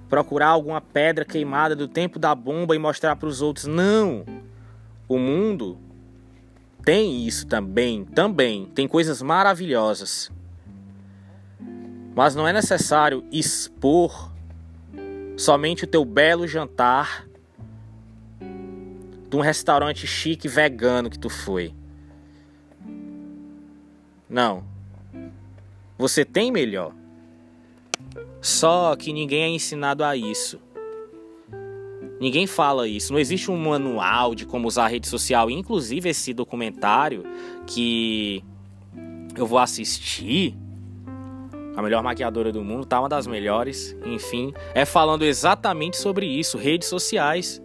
procurar 0.10 0.48
alguma 0.48 0.82
pedra 0.82 1.24
queimada 1.24 1.76
do 1.76 1.88
tempo 1.88 2.18
da 2.18 2.34
bomba 2.34 2.76
e 2.76 2.80
mostrar 2.80 3.16
para 3.16 3.30
os 3.30 3.42
outros. 3.42 3.68
Não! 3.68 4.26
O 5.08 5.18
mundo 5.18 5.78
tem 6.84 7.26
isso 7.26 7.46
também, 7.48 8.04
também. 8.04 8.66
Tem 8.74 8.88
coisas 8.88 9.22
maravilhosas. 9.22 10.32
Mas 12.16 12.36
não 12.36 12.48
é 12.48 12.52
necessário 12.52 13.24
expor 13.32 14.34
somente 15.38 15.84
o 15.84 15.88
teu 15.88 16.04
belo 16.04 16.48
jantar 16.48 17.26
de 19.30 19.38
um 19.38 19.42
restaurante 19.42 20.08
chique 20.08 20.48
vegano 20.48 21.10
que 21.10 21.20
tu 21.20 21.30
foi. 21.30 21.74
Não. 24.28 24.64
Você 25.98 26.26
tem 26.26 26.52
melhor. 26.52 26.94
Só 28.42 28.96
que 28.96 29.12
ninguém 29.12 29.44
é 29.44 29.50
ensinado 29.50 30.04
a 30.04 30.16
isso. 30.16 30.60
Ninguém 32.20 32.46
fala 32.46 32.88
isso. 32.88 33.14
Não 33.14 33.20
existe 33.20 33.50
um 33.50 33.58
manual 33.58 34.36
de 34.36 34.46
como 34.46 34.68
usar 34.68 34.86
a 34.86 34.88
rede 34.88 35.08
social. 35.08 35.50
Inclusive, 35.50 36.10
esse 36.10 36.34
documentário 36.34 37.24
que 37.66 38.44
eu 39.36 39.46
vou 39.46 39.58
assistir, 39.58 40.56
a 41.76 41.82
melhor 41.82 42.04
maquiadora 42.04 42.52
do 42.52 42.62
mundo, 42.62 42.86
tá 42.86 43.00
uma 43.00 43.08
das 43.08 43.26
melhores, 43.26 43.96
enfim, 44.06 44.54
é 44.74 44.84
falando 44.84 45.24
exatamente 45.24 45.96
sobre 45.96 46.26
isso: 46.26 46.58
redes 46.58 46.90
sociais. 46.90 47.62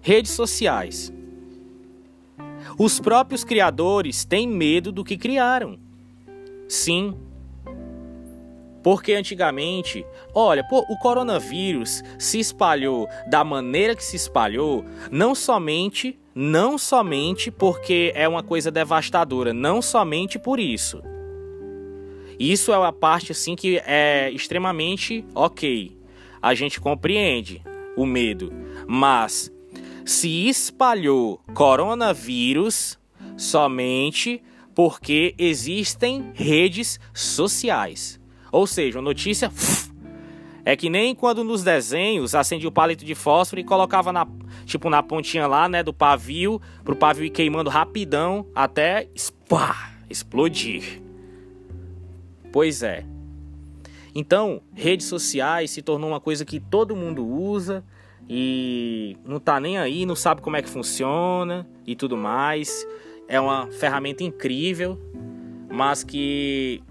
Redes 0.00 0.32
sociais. 0.32 1.12
Os 2.78 2.98
próprios 2.98 3.44
criadores 3.44 4.24
têm 4.24 4.46
medo 4.46 4.90
do 4.90 5.04
que 5.04 5.16
criaram. 5.16 5.78
Sim. 6.68 7.16
Porque 8.86 9.14
antigamente, 9.14 10.06
olha, 10.32 10.62
pô, 10.62 10.78
o 10.88 10.96
coronavírus 10.96 12.04
se 12.20 12.38
espalhou 12.38 13.08
da 13.28 13.42
maneira 13.42 13.96
que 13.96 14.04
se 14.04 14.14
espalhou, 14.14 14.84
não 15.10 15.34
somente, 15.34 16.16
não 16.32 16.78
somente 16.78 17.50
porque 17.50 18.12
é 18.14 18.28
uma 18.28 18.44
coisa 18.44 18.70
devastadora, 18.70 19.52
não 19.52 19.82
somente 19.82 20.38
por 20.38 20.60
isso. 20.60 21.02
Isso 22.38 22.72
é 22.72 22.78
uma 22.78 22.92
parte 22.92 23.32
assim 23.32 23.56
que 23.56 23.82
é 23.84 24.30
extremamente 24.30 25.24
ok. 25.34 25.98
A 26.40 26.54
gente 26.54 26.80
compreende 26.80 27.60
o 27.96 28.06
medo, 28.06 28.52
mas 28.86 29.52
se 30.04 30.46
espalhou 30.48 31.40
coronavírus 31.54 32.96
somente 33.36 34.40
porque 34.76 35.34
existem 35.36 36.30
redes 36.36 37.00
sociais. 37.12 38.24
Ou 38.52 38.66
seja, 38.66 38.98
a 38.98 39.02
notícia 39.02 39.50
é 40.64 40.74
que 40.76 40.90
nem 40.90 41.14
quando 41.14 41.44
nos 41.44 41.62
desenhos 41.62 42.34
acendia 42.34 42.68
o 42.68 42.72
palito 42.72 43.04
de 43.04 43.14
fósforo 43.14 43.60
e 43.60 43.64
colocava 43.64 44.12
na 44.12 44.26
tipo 44.64 44.90
na 44.90 45.02
pontinha 45.02 45.46
lá, 45.46 45.68
né, 45.68 45.82
do 45.82 45.94
pavio, 45.94 46.60
pro 46.84 46.96
pavio 46.96 47.24
ir 47.24 47.30
queimando 47.30 47.70
rapidão 47.70 48.46
até 48.54 49.08
spá, 49.14 49.92
explodir. 50.10 51.00
Pois 52.52 52.82
é. 52.82 53.04
Então, 54.14 54.62
redes 54.74 55.06
sociais 55.06 55.70
se 55.70 55.82
tornou 55.82 56.10
uma 56.10 56.20
coisa 56.20 56.44
que 56.44 56.58
todo 56.58 56.96
mundo 56.96 57.24
usa 57.24 57.84
e 58.28 59.16
não 59.24 59.38
tá 59.38 59.60
nem 59.60 59.78
aí, 59.78 60.04
não 60.04 60.16
sabe 60.16 60.40
como 60.40 60.56
é 60.56 60.62
que 60.62 60.68
funciona 60.68 61.68
e 61.86 61.94
tudo 61.94 62.16
mais. 62.16 62.86
É 63.28 63.38
uma 63.38 63.68
ferramenta 63.68 64.24
incrível, 64.24 64.98
mas 65.70 66.02
que 66.02 66.82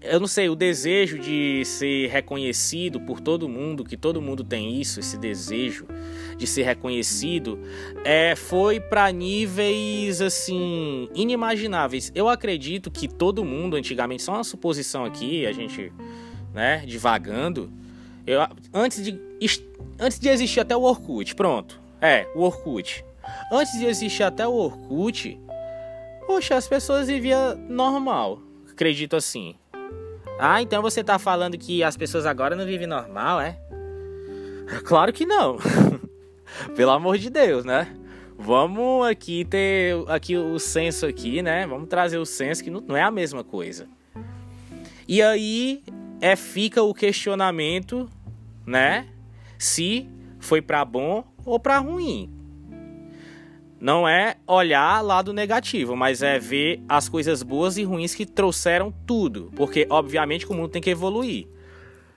eu 0.00 0.20
não 0.20 0.26
sei, 0.26 0.48
o 0.48 0.54
desejo 0.54 1.18
de 1.18 1.64
ser 1.64 2.08
reconhecido 2.08 3.00
por 3.00 3.20
todo 3.20 3.48
mundo, 3.48 3.84
que 3.84 3.96
todo 3.96 4.22
mundo 4.22 4.44
tem 4.44 4.80
isso, 4.80 5.00
esse 5.00 5.16
desejo 5.16 5.86
de 6.36 6.46
ser 6.46 6.62
reconhecido, 6.62 7.58
é, 8.04 8.36
foi 8.36 8.78
para 8.78 9.10
níveis 9.10 10.20
assim 10.20 11.08
inimagináveis. 11.14 12.12
Eu 12.14 12.28
acredito 12.28 12.90
que 12.90 13.08
todo 13.08 13.44
mundo 13.44 13.76
antigamente, 13.76 14.22
só 14.22 14.34
uma 14.34 14.44
suposição 14.44 15.04
aqui, 15.04 15.46
a 15.46 15.52
gente, 15.52 15.92
né, 16.54 16.84
divagando, 16.86 17.72
eu, 18.26 18.40
antes 18.72 19.02
de 19.02 19.18
antes 19.98 20.18
de 20.18 20.28
existir 20.28 20.60
até 20.60 20.76
o 20.76 20.82
Orkut, 20.82 21.34
pronto. 21.34 21.80
É, 22.00 22.28
o 22.34 22.42
Orkut. 22.42 23.04
Antes 23.50 23.78
de 23.78 23.86
existir 23.86 24.22
até 24.22 24.46
o 24.46 24.52
Orkut, 24.52 25.38
poxa, 26.26 26.54
as 26.54 26.68
pessoas 26.68 27.08
viviam 27.08 27.56
normal. 27.56 28.40
Acredito 28.70 29.16
assim. 29.16 29.56
Ah, 30.38 30.62
então 30.62 30.80
você 30.80 31.02
tá 31.02 31.18
falando 31.18 31.58
que 31.58 31.82
as 31.82 31.96
pessoas 31.96 32.24
agora 32.24 32.54
não 32.54 32.64
vivem 32.64 32.86
normal, 32.86 33.40
é? 33.40 33.58
Claro 34.84 35.12
que 35.12 35.26
não. 35.26 35.58
Pelo 36.76 36.92
amor 36.92 37.18
de 37.18 37.28
Deus, 37.28 37.64
né? 37.64 37.94
Vamos 38.38 39.04
aqui 39.08 39.44
ter 39.44 39.96
aqui 40.06 40.36
o 40.36 40.58
senso 40.60 41.06
aqui, 41.06 41.42
né? 41.42 41.66
Vamos 41.66 41.88
trazer 41.88 42.18
o 42.18 42.24
senso 42.24 42.62
que 42.62 42.70
não 42.70 42.96
é 42.96 43.02
a 43.02 43.10
mesma 43.10 43.42
coisa. 43.42 43.88
E 45.08 45.20
aí 45.20 45.82
é 46.20 46.36
fica 46.36 46.82
o 46.82 46.94
questionamento, 46.94 48.08
né? 48.64 49.08
Se 49.58 50.08
foi 50.38 50.62
para 50.62 50.84
bom 50.84 51.24
ou 51.44 51.58
para 51.58 51.78
ruim. 51.78 52.37
Não 53.80 54.08
é 54.08 54.36
olhar 54.46 55.00
lado 55.02 55.32
negativo, 55.32 55.94
mas 55.94 56.20
é 56.22 56.38
ver 56.38 56.82
as 56.88 57.08
coisas 57.08 57.42
boas 57.42 57.78
e 57.78 57.84
ruins 57.84 58.14
que 58.14 58.26
trouxeram 58.26 58.92
tudo. 59.06 59.52
Porque, 59.54 59.86
obviamente, 59.88 60.46
o 60.46 60.54
mundo 60.54 60.68
tem 60.68 60.82
que 60.82 60.90
evoluir. 60.90 61.46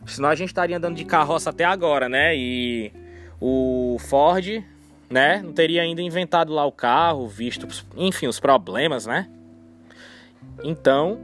Senão 0.07 0.29
a 0.29 0.35
gente 0.35 0.49
estaria 0.49 0.77
andando 0.77 0.95
de 0.95 1.05
carroça 1.05 1.51
até 1.51 1.63
agora, 1.63 2.09
né? 2.09 2.35
E 2.35 2.91
o 3.39 3.97
Ford, 3.99 4.63
né? 5.07 5.41
Não 5.43 5.53
teria 5.53 5.83
ainda 5.83 6.01
inventado 6.01 6.51
lá 6.51 6.65
o 6.65 6.71
carro, 6.71 7.27
visto, 7.27 7.67
enfim, 7.95 8.25
os 8.25 8.39
problemas, 8.39 9.05
né? 9.05 9.29
Então, 10.63 11.19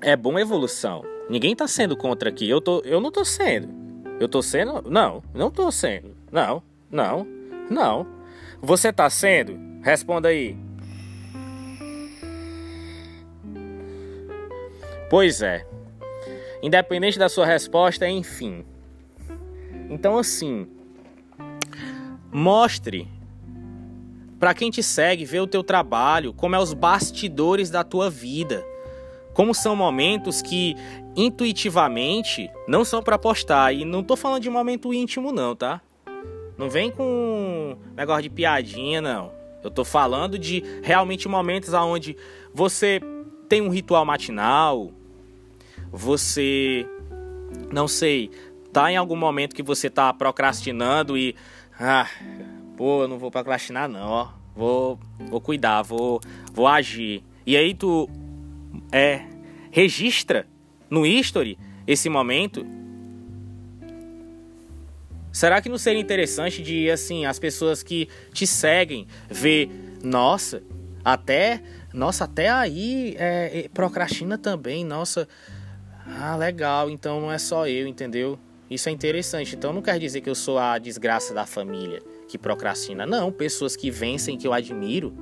é 0.00 0.16
bom 0.16 0.38
evolução. 0.38 1.04
Ninguém 1.30 1.54
tá 1.54 1.68
sendo 1.68 1.96
contra 1.96 2.28
aqui. 2.28 2.48
Eu, 2.48 2.60
tô, 2.60 2.80
eu 2.80 3.00
não 3.00 3.12
tô 3.12 3.24
sendo. 3.24 3.68
Eu 4.18 4.28
tô 4.28 4.42
sendo? 4.42 4.82
Não, 4.90 5.22
não 5.32 5.50
tô 5.50 5.70
sendo. 5.70 6.16
Não, 6.32 6.62
não, 6.90 7.26
não. 7.70 8.15
Você 8.60 8.92
tá 8.92 9.08
sendo? 9.10 9.58
Responda 9.82 10.28
aí. 10.28 10.56
Pois 15.08 15.42
é. 15.42 15.66
Independente 16.62 17.18
da 17.18 17.28
sua 17.28 17.46
resposta, 17.46 18.08
enfim. 18.08 18.64
Então, 19.88 20.18
assim, 20.18 20.66
mostre 22.32 23.08
para 24.38 24.52
quem 24.52 24.70
te 24.70 24.82
segue, 24.82 25.24
ver 25.24 25.40
o 25.40 25.46
teu 25.46 25.62
trabalho, 25.62 26.32
como 26.32 26.56
é 26.56 26.58
os 26.58 26.74
bastidores 26.74 27.70
da 27.70 27.82
tua 27.82 28.10
vida. 28.10 28.64
Como 29.32 29.54
são 29.54 29.76
momentos 29.76 30.42
que 30.42 30.74
intuitivamente 31.14 32.50
não 32.66 32.84
são 32.84 33.02
para 33.02 33.18
postar. 33.18 33.72
E 33.72 33.84
não 33.84 34.02
tô 34.02 34.16
falando 34.16 34.42
de 34.42 34.50
momento 34.50 34.92
íntimo 34.92 35.30
não, 35.30 35.54
tá? 35.54 35.80
Não 36.56 36.70
vem 36.70 36.90
com 36.90 37.76
negócio 37.94 38.22
de 38.22 38.30
piadinha, 38.30 39.00
não. 39.00 39.32
Eu 39.62 39.70
tô 39.70 39.84
falando 39.84 40.38
de 40.38 40.62
realmente 40.82 41.28
momentos 41.28 41.72
onde 41.74 42.16
você 42.54 43.00
tem 43.48 43.60
um 43.60 43.68
ritual 43.68 44.04
matinal, 44.04 44.90
você, 45.90 46.86
não 47.72 47.86
sei, 47.86 48.30
tá 48.72 48.90
em 48.90 48.96
algum 48.96 49.16
momento 49.16 49.54
que 49.54 49.62
você 49.62 49.88
tá 49.88 50.12
procrastinando 50.12 51.16
e, 51.16 51.34
ah, 51.78 52.08
pô, 52.76 53.02
eu 53.02 53.08
não 53.08 53.18
vou 53.18 53.30
procrastinar 53.30 53.88
não, 53.88 54.08
ó. 54.08 54.28
Vou, 54.54 54.98
vou 55.28 55.40
cuidar, 55.40 55.82
vou, 55.82 56.20
vou 56.52 56.66
agir. 56.66 57.22
E 57.44 57.56
aí 57.56 57.74
tu 57.74 58.08
é 58.90 59.26
registra 59.70 60.46
no 60.88 61.04
history 61.04 61.58
esse 61.86 62.08
momento 62.08 62.66
Será 65.36 65.60
que 65.60 65.68
não 65.68 65.76
seria 65.76 66.00
interessante 66.00 66.62
de 66.62 66.90
assim 66.90 67.26
as 67.26 67.38
pessoas 67.38 67.82
que 67.82 68.08
te 68.32 68.46
seguem 68.46 69.06
ver, 69.28 69.68
nossa, 70.02 70.62
até, 71.04 71.62
nossa, 71.92 72.24
até 72.24 72.48
aí 72.48 73.14
é, 73.18 73.68
procrastina 73.74 74.38
também, 74.38 74.82
nossa, 74.82 75.28
ah, 76.06 76.34
legal, 76.36 76.88
então 76.88 77.20
não 77.20 77.30
é 77.30 77.36
só 77.36 77.68
eu, 77.68 77.86
entendeu? 77.86 78.38
Isso 78.70 78.88
é 78.88 78.92
interessante. 78.92 79.54
Então 79.54 79.74
não 79.74 79.82
quer 79.82 79.98
dizer 79.98 80.22
que 80.22 80.30
eu 80.30 80.34
sou 80.34 80.56
a 80.58 80.78
desgraça 80.78 81.34
da 81.34 81.44
família 81.44 82.00
que 82.26 82.38
procrastina. 82.38 83.04
Não, 83.04 83.30
pessoas 83.30 83.76
que 83.76 83.90
vencem 83.90 84.38
que 84.38 84.46
eu 84.46 84.54
admiro 84.54 85.14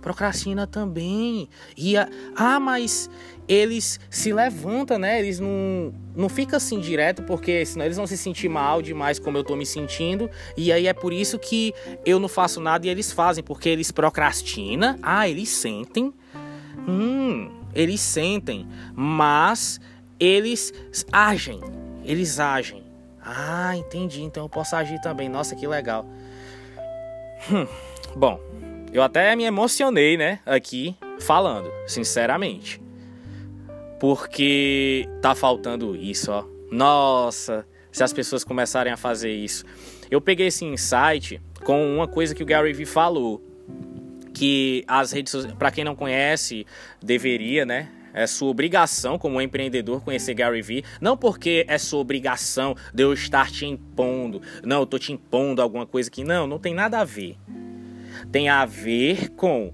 procrastina 0.00 0.66
também. 0.66 1.48
E 1.76 1.96
a, 1.96 2.08
ah, 2.36 2.60
mas 2.60 3.10
eles 3.48 4.00
se 4.10 4.32
levantam, 4.32 4.98
né? 4.98 5.18
Eles 5.18 5.38
não, 5.38 5.92
não 6.14 6.28
ficam 6.28 6.56
assim 6.56 6.80
direto, 6.80 7.22
porque 7.22 7.64
senão 7.64 7.84
eles 7.84 7.96
vão 7.96 8.06
se 8.06 8.16
sentir 8.16 8.48
mal 8.48 8.82
demais 8.82 9.18
como 9.18 9.38
eu 9.38 9.44
tô 9.44 9.56
me 9.56 9.66
sentindo. 9.66 10.30
E 10.56 10.72
aí 10.72 10.86
é 10.86 10.92
por 10.92 11.12
isso 11.12 11.38
que 11.38 11.72
eu 12.04 12.18
não 12.18 12.28
faço 12.28 12.60
nada 12.60 12.86
e 12.86 12.90
eles 12.90 13.12
fazem, 13.12 13.42
porque 13.42 13.68
eles 13.68 13.90
procrastinam. 13.90 14.98
Ah, 15.02 15.28
eles 15.28 15.48
sentem. 15.48 16.12
Hum, 16.88 17.50
eles 17.74 18.00
sentem, 18.00 18.66
mas 18.94 19.80
eles 20.18 20.72
agem. 21.12 21.60
Eles 22.04 22.38
agem. 22.38 22.84
Ah, 23.20 23.76
entendi. 23.76 24.22
Então 24.22 24.44
eu 24.44 24.48
posso 24.48 24.76
agir 24.76 25.00
também. 25.00 25.28
Nossa, 25.28 25.56
que 25.56 25.66
legal. 25.66 26.06
Hum, 27.50 27.66
bom, 28.14 28.40
eu 28.92 29.02
até 29.02 29.34
me 29.36 29.44
emocionei, 29.44 30.16
né, 30.16 30.40
aqui 30.46 30.96
falando, 31.20 31.70
sinceramente. 31.86 32.80
Porque 33.98 35.08
tá 35.20 35.34
faltando 35.34 35.96
isso, 35.96 36.30
ó. 36.30 36.44
Nossa, 36.70 37.66
se 37.90 38.02
as 38.02 38.12
pessoas 38.12 38.44
começarem 38.44 38.92
a 38.92 38.96
fazer 38.96 39.32
isso. 39.32 39.64
Eu 40.10 40.20
peguei 40.20 40.48
esse 40.48 40.64
insight 40.64 41.40
com 41.64 41.94
uma 41.94 42.06
coisa 42.06 42.34
que 42.34 42.42
o 42.42 42.46
Gary 42.46 42.72
Vee 42.72 42.86
falou, 42.86 43.42
que 44.34 44.84
as 44.86 45.12
redes 45.12 45.30
sociais, 45.30 45.56
para 45.56 45.70
quem 45.70 45.84
não 45.84 45.96
conhece, 45.96 46.66
deveria, 47.02 47.64
né, 47.64 47.88
é 48.12 48.26
sua 48.26 48.48
obrigação 48.48 49.18
como 49.18 49.40
empreendedor 49.40 50.02
conhecer 50.02 50.34
Gary 50.34 50.62
Vee, 50.62 50.84
não 51.00 51.16
porque 51.16 51.64
é 51.68 51.78
sua 51.78 52.00
obrigação 52.00 52.74
de 52.94 53.02
eu 53.02 53.12
estar 53.12 53.50
te 53.50 53.66
impondo, 53.66 54.40
não, 54.62 54.80
eu 54.80 54.86
tô 54.86 54.98
te 54.98 55.12
impondo 55.12 55.60
alguma 55.60 55.86
coisa 55.86 56.10
que 56.10 56.22
não, 56.22 56.46
não 56.46 56.58
tem 56.58 56.74
nada 56.74 56.98
a 56.98 57.04
ver 57.04 57.36
tem 58.36 58.50
a 58.50 58.66
ver 58.66 59.30
com 59.30 59.72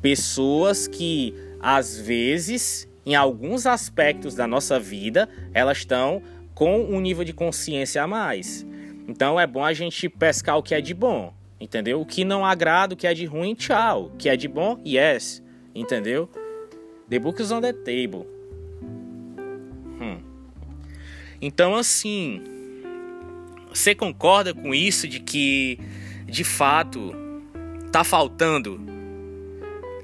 pessoas 0.00 0.88
que 0.88 1.34
às 1.60 1.98
vezes, 1.98 2.88
em 3.04 3.14
alguns 3.14 3.66
aspectos 3.66 4.34
da 4.34 4.46
nossa 4.46 4.80
vida, 4.80 5.28
elas 5.52 5.76
estão 5.76 6.22
com 6.54 6.84
um 6.84 7.00
nível 7.00 7.22
de 7.22 7.34
consciência 7.34 8.02
a 8.02 8.06
mais. 8.06 8.66
Então 9.06 9.38
é 9.38 9.46
bom 9.46 9.62
a 9.62 9.74
gente 9.74 10.08
pescar 10.08 10.56
o 10.56 10.62
que 10.62 10.74
é 10.74 10.80
de 10.80 10.94
bom, 10.94 11.34
entendeu? 11.60 12.00
O 12.00 12.06
que 12.06 12.24
não 12.24 12.46
agrada, 12.46 12.94
o 12.94 12.96
que 12.96 13.06
é 13.06 13.12
de 13.12 13.26
ruim, 13.26 13.54
tchau. 13.54 14.06
O 14.06 14.16
que 14.16 14.30
é 14.30 14.38
de 14.38 14.48
bom, 14.48 14.80
yes, 14.86 15.42
entendeu? 15.74 16.30
The 17.10 17.18
book 17.18 17.42
is 17.42 17.50
on 17.50 17.60
the 17.60 17.74
table. 17.74 18.26
Hum. 20.00 20.22
Então 21.42 21.74
assim, 21.74 22.42
você 23.68 23.94
concorda 23.94 24.54
com 24.54 24.74
isso 24.74 25.06
de 25.06 25.20
que 25.20 25.78
de 26.24 26.42
fato 26.42 27.27
tá 27.90 28.04
faltando 28.04 28.80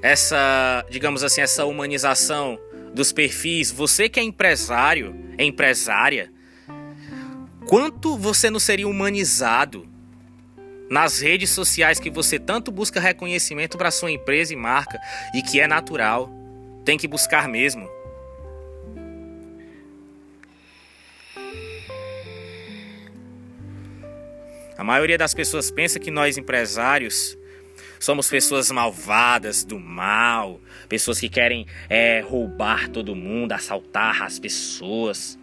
essa, 0.01 0.85
digamos 0.89 1.23
assim, 1.23 1.41
essa 1.41 1.65
humanização 1.65 2.59
dos 2.93 3.11
perfis. 3.11 3.71
Você 3.71 4.07
que 4.07 4.19
é 4.19 4.23
empresário, 4.23 5.15
é 5.37 5.43
empresária, 5.43 6.31
quanto 7.67 8.17
você 8.17 8.49
não 8.49 8.59
seria 8.59 8.87
humanizado 8.87 9.87
nas 10.89 11.19
redes 11.19 11.49
sociais 11.49 11.99
que 11.99 12.09
você 12.09 12.37
tanto 12.37 12.71
busca 12.71 12.99
reconhecimento 12.99 13.77
para 13.77 13.89
sua 13.89 14.11
empresa 14.11 14.53
e 14.53 14.55
marca 14.55 14.99
e 15.33 15.41
que 15.41 15.59
é 15.59 15.67
natural. 15.67 16.29
Tem 16.83 16.97
que 16.97 17.07
buscar 17.07 17.47
mesmo. 17.47 17.89
A 24.77 24.83
maioria 24.83 25.17
das 25.17 25.33
pessoas 25.33 25.71
pensa 25.71 25.99
que 25.99 26.11
nós 26.11 26.37
empresários 26.37 27.35
somos 28.05 28.29
pessoas 28.29 28.69
malvadas, 28.69 29.63
do 29.63 29.79
mal, 29.79 30.61
pessoas 30.87 31.19
que 31.19 31.27
querem 31.27 31.65
é, 31.89 32.19
roubar 32.19 32.87
todo 32.87 33.15
mundo, 33.15 33.51
assaltar 33.51 34.21
as 34.21 34.37
pessoas, 34.37 35.39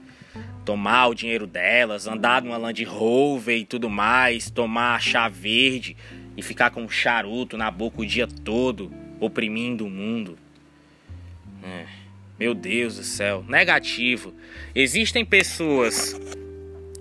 tomar 0.64 1.08
o 1.08 1.14
dinheiro 1.14 1.44
delas, 1.44 2.06
andar 2.06 2.40
numa 2.40 2.56
Land 2.56 2.84
Rover 2.84 3.58
e 3.58 3.64
tudo 3.64 3.90
mais, 3.90 4.48
tomar 4.48 5.02
chá 5.02 5.28
verde 5.28 5.96
e 6.36 6.40
ficar 6.42 6.70
com 6.70 6.84
um 6.84 6.88
charuto 6.88 7.56
na 7.56 7.68
boca 7.68 8.00
o 8.00 8.06
dia 8.06 8.28
todo, 8.28 8.92
oprimindo 9.18 9.84
o 9.84 9.90
mundo. 9.90 10.38
É, 11.64 11.86
meu 12.38 12.54
Deus 12.54 12.94
do 12.94 13.02
céu, 13.02 13.44
negativo. 13.48 14.32
Existem 14.72 15.24
pessoas 15.24 16.14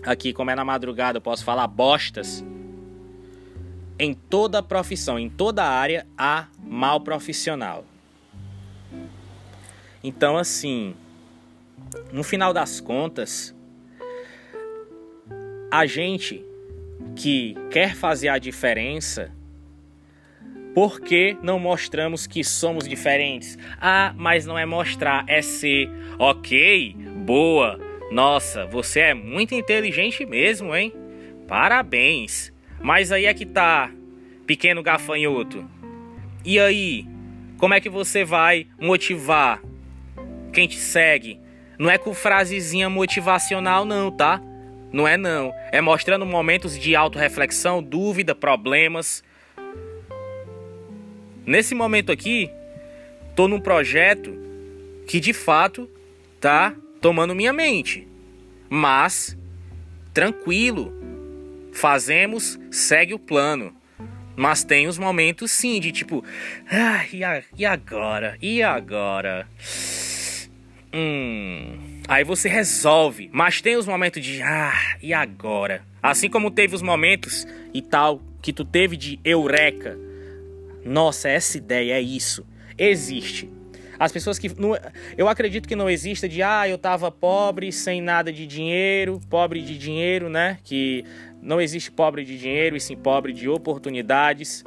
aqui, 0.02 0.34
como 0.34 0.50
é 0.50 0.56
na 0.56 0.66
madrugada, 0.66 1.18
eu 1.18 1.22
posso 1.22 1.46
falar 1.46 1.68
bostas. 1.68 2.44
Em 4.04 4.16
toda 4.16 4.64
profissão, 4.64 5.20
em 5.20 5.30
toda 5.30 5.64
área, 5.64 6.08
há 6.18 6.48
mal 6.58 7.02
profissional. 7.02 7.86
Então, 10.04 10.40
assim, 10.40 10.96
no 12.12 12.24
final 12.24 12.52
das 12.52 12.82
contas, 12.82 13.56
a 15.70 15.86
gente 15.86 16.44
que 17.16 17.56
quer 17.70 17.96
fazer 17.96 18.30
a 18.30 18.40
diferença, 18.40 19.32
por 20.74 21.00
que 21.00 21.38
não 21.44 21.60
mostramos 21.60 22.26
que 22.26 22.44
somos 22.44 22.88
diferentes? 22.88 23.56
Ah, 23.80 24.16
mas 24.18 24.48
não 24.48 24.58
é 24.58 24.66
mostrar, 24.66 25.26
é 25.28 25.44
ser. 25.44 25.92
Ok, 26.18 26.96
boa, 27.24 27.80
nossa, 28.12 28.66
você 28.66 29.02
é 29.02 29.14
muito 29.14 29.54
inteligente 29.54 30.26
mesmo, 30.26 30.76
hein? 30.76 30.92
Parabéns. 31.48 32.51
Mas 32.84 33.12
aí 33.12 33.26
é 33.26 33.34
que 33.34 33.46
tá, 33.46 33.92
pequeno 34.46 34.82
gafanhoto. 34.82 35.66
E 36.44 36.60
aí, 36.60 37.06
como 37.58 37.74
é 37.74 37.80
que 37.80 37.90
você 37.90 38.24
vai 38.24 38.68
motivar 38.80 39.62
quem 40.52 40.68
te 40.68 40.78
segue? 40.78 41.40
Não 41.78 41.90
é 41.90 41.98
com 41.98 42.14
frasezinha 42.14 42.90
motivacional 42.90 43.86
não, 43.86 44.12
tá? 44.12 44.42
Não 44.92 45.08
é 45.08 45.16
não. 45.16 45.54
É 45.72 45.80
mostrando 45.80 46.26
momentos 46.26 46.78
de 46.78 46.96
autorreflexão, 46.96 47.82
dúvida, 47.82 48.36
problemas. 48.36 49.24
Nesse 51.46 51.74
momento 51.74 52.12
aqui, 52.12 52.50
tô 53.36 53.48
num 53.48 53.60
projeto 53.60 54.36
que 55.08 55.20
de 55.20 55.34
fato 55.34 55.90
tá 56.40 56.76
tomando 57.00 57.36
minha 57.36 57.54
mente. 57.54 58.08
Mas, 58.70 59.38
tranquilo, 60.14 60.94
fazemos, 61.72 62.60
segue 62.70 63.14
o 63.14 63.20
plano. 63.20 63.76
Mas 64.36 64.64
tem 64.64 64.88
os 64.88 64.98
momentos 64.98 65.52
sim 65.52 65.80
de 65.80 65.92
tipo, 65.92 66.24
ah, 66.70 67.06
e, 67.12 67.24
a, 67.24 67.44
e 67.58 67.66
agora? 67.66 68.38
E 68.42 68.64
agora? 68.64 69.48
Hum. 70.94 72.02
Aí 72.08 72.24
você 72.24 72.50
resolve, 72.50 73.30
mas 73.32 73.62
tem 73.62 73.76
os 73.76 73.88
momentos 73.88 74.24
de 74.24 74.42
ah, 74.42 74.98
e 75.02 75.14
agora? 75.14 75.84
Assim 76.02 76.30
como 76.30 76.50
teve 76.50 76.76
os 76.76 76.82
momentos 76.82 77.46
e 77.74 77.82
tal 77.82 78.22
que 78.42 78.52
tu 78.52 78.66
teve 78.66 78.98
de 78.98 79.20
eureka. 79.24 79.98
Nossa, 80.84 81.30
essa 81.30 81.58
ideia 81.58 81.94
é 81.94 82.02
isso. 82.02 82.46
Existe. 82.78 83.50
As 84.00 84.12
pessoas 84.12 84.40
que. 84.40 84.50
Não, 84.60 84.76
eu 85.16 85.30
acredito 85.30 85.68
que 85.68 85.76
não 85.76 85.88
exista 85.88 86.28
de, 86.28 86.42
ah, 86.42 86.68
eu 86.68 86.78
tava 86.78 87.12
pobre, 87.12 87.72
sem 87.72 88.02
nada 88.02 88.34
de 88.34 88.48
dinheiro, 88.48 89.22
pobre 89.30 89.62
de 89.62 89.78
dinheiro, 89.78 90.28
né? 90.28 90.58
Que 90.64 91.06
não 91.42 91.60
existe 91.60 91.92
pobre 91.92 92.24
de 92.24 92.38
dinheiro 92.38 92.76
e 92.76 92.80
sim 92.80 92.96
pobre 92.96 93.34
de 93.34 93.50
oportunidades. 93.50 94.64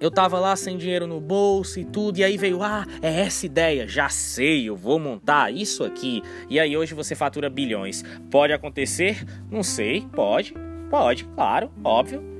Eu 0.00 0.10
tava 0.10 0.38
lá 0.38 0.54
sem 0.54 0.76
dinheiro 0.76 1.06
no 1.06 1.20
bolso 1.20 1.80
e 1.80 1.84
tudo, 1.84 2.18
e 2.18 2.24
aí 2.24 2.36
veio, 2.36 2.62
ah, 2.62 2.86
é 3.02 3.22
essa 3.22 3.44
ideia, 3.44 3.88
já 3.88 4.08
sei, 4.08 4.68
eu 4.68 4.76
vou 4.76 4.98
montar 4.98 5.52
isso 5.52 5.82
aqui. 5.82 6.22
E 6.48 6.60
aí 6.60 6.76
hoje 6.76 6.94
você 6.94 7.16
fatura 7.16 7.50
bilhões. 7.50 8.04
Pode 8.30 8.52
acontecer? 8.52 9.24
Não 9.50 9.64
sei, 9.64 10.06
pode, 10.12 10.54
pode, 10.88 11.24
claro, 11.24 11.70
óbvio 11.82 12.38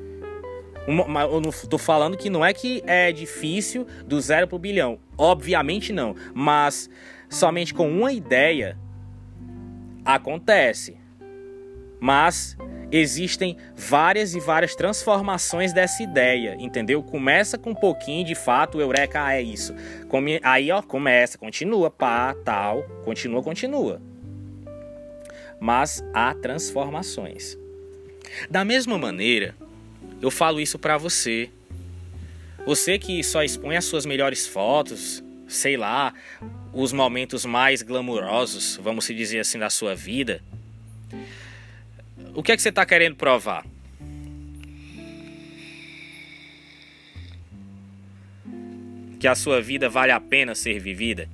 uma, 0.88 1.22
eu 1.22 1.40
não 1.40 1.50
tô 1.50 1.76
falando 1.76 2.16
que 2.16 2.31
não 2.31 2.42
é 2.42 2.54
que 2.54 2.83
é 2.87 3.12
difícil 3.12 3.87
do 4.07 4.18
zero 4.20 4.48
pro 4.48 4.59
bilhão. 4.59 4.98
Obviamente 5.18 5.92
não. 5.92 6.16
Mas 6.33 6.88
somente 7.28 7.74
com 7.74 7.90
uma 7.90 8.11
ideia 8.11 8.78
acontece. 10.02 10.96
Mas 12.00 12.57
existem 12.90 13.57
várias 13.74 14.35
e 14.35 14.40
várias 14.40 14.74
transformações 14.74 15.72
dessa 15.72 16.03
ideia, 16.03 16.57
entendeu? 16.59 17.03
Começa 17.03 17.59
com 17.59 17.70
um 17.70 17.74
pouquinho, 17.74 18.24
de 18.24 18.35
fato, 18.35 18.81
Eureka 18.81 19.33
é 19.33 19.42
isso. 19.42 19.74
Come, 20.09 20.40
aí, 20.42 20.70
ó, 20.70 20.81
começa, 20.83 21.37
continua, 21.37 21.90
pá, 21.90 22.35
tal, 22.44 22.83
continua, 23.05 23.42
continua. 23.42 24.01
Mas 25.61 26.03
há 26.14 26.35
transformações. 26.35 27.59
Da 28.48 28.64
mesma 28.64 28.96
maneira, 28.98 29.55
eu 30.20 30.31
falo 30.31 30.61
isso 30.61 30.79
para 30.79 30.96
você. 30.96 31.51
Você 32.64 32.98
que 32.98 33.22
só 33.22 33.42
expõe 33.42 33.77
as 33.77 33.85
suas 33.85 34.05
melhores 34.05 34.46
fotos, 34.46 35.22
sei 35.46 35.77
lá, 35.77 36.12
os 36.72 36.92
momentos 36.92 37.44
mais 37.44 37.83
glamurosos, 37.83 38.79
vamos 38.83 39.07
se 39.07 39.14
dizer 39.14 39.40
assim, 39.40 39.59
da 39.59 39.70
sua 39.70 39.94
vida. 39.94 40.42
O 42.38 42.42
que 42.44 42.53
é 42.53 42.57
que 42.57 42.62
você 42.62 42.68
está 42.68 42.87
querendo 42.87 43.16
provar? 43.16 43.66
Que 49.18 49.27
a 49.27 49.35
sua 49.35 49.61
vida 49.61 49.88
vale 49.88 50.12
a 50.12 50.20
pena 50.20 50.55
ser 50.55 50.79
vivida? 50.79 51.29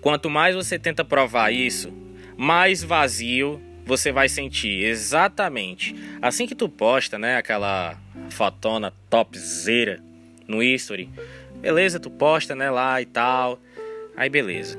Quanto 0.00 0.30
mais 0.30 0.54
você 0.54 0.78
tenta 0.78 1.04
provar 1.04 1.52
isso, 1.52 1.92
mais 2.36 2.80
vazio 2.80 3.60
você 3.84 4.12
vai 4.12 4.28
sentir 4.28 4.84
exatamente 4.84 5.92
assim 6.22 6.46
que 6.46 6.54
tu 6.54 6.68
posta, 6.68 7.18
né, 7.18 7.36
aquela 7.36 7.98
fotona 8.30 8.92
topzera 9.10 10.00
no 10.46 10.62
history. 10.62 11.10
Beleza, 11.56 11.98
tu 11.98 12.08
posta, 12.08 12.54
né, 12.54 12.70
lá 12.70 13.02
e 13.02 13.04
tal. 13.04 13.58
Aí 14.16 14.30
beleza. 14.30 14.78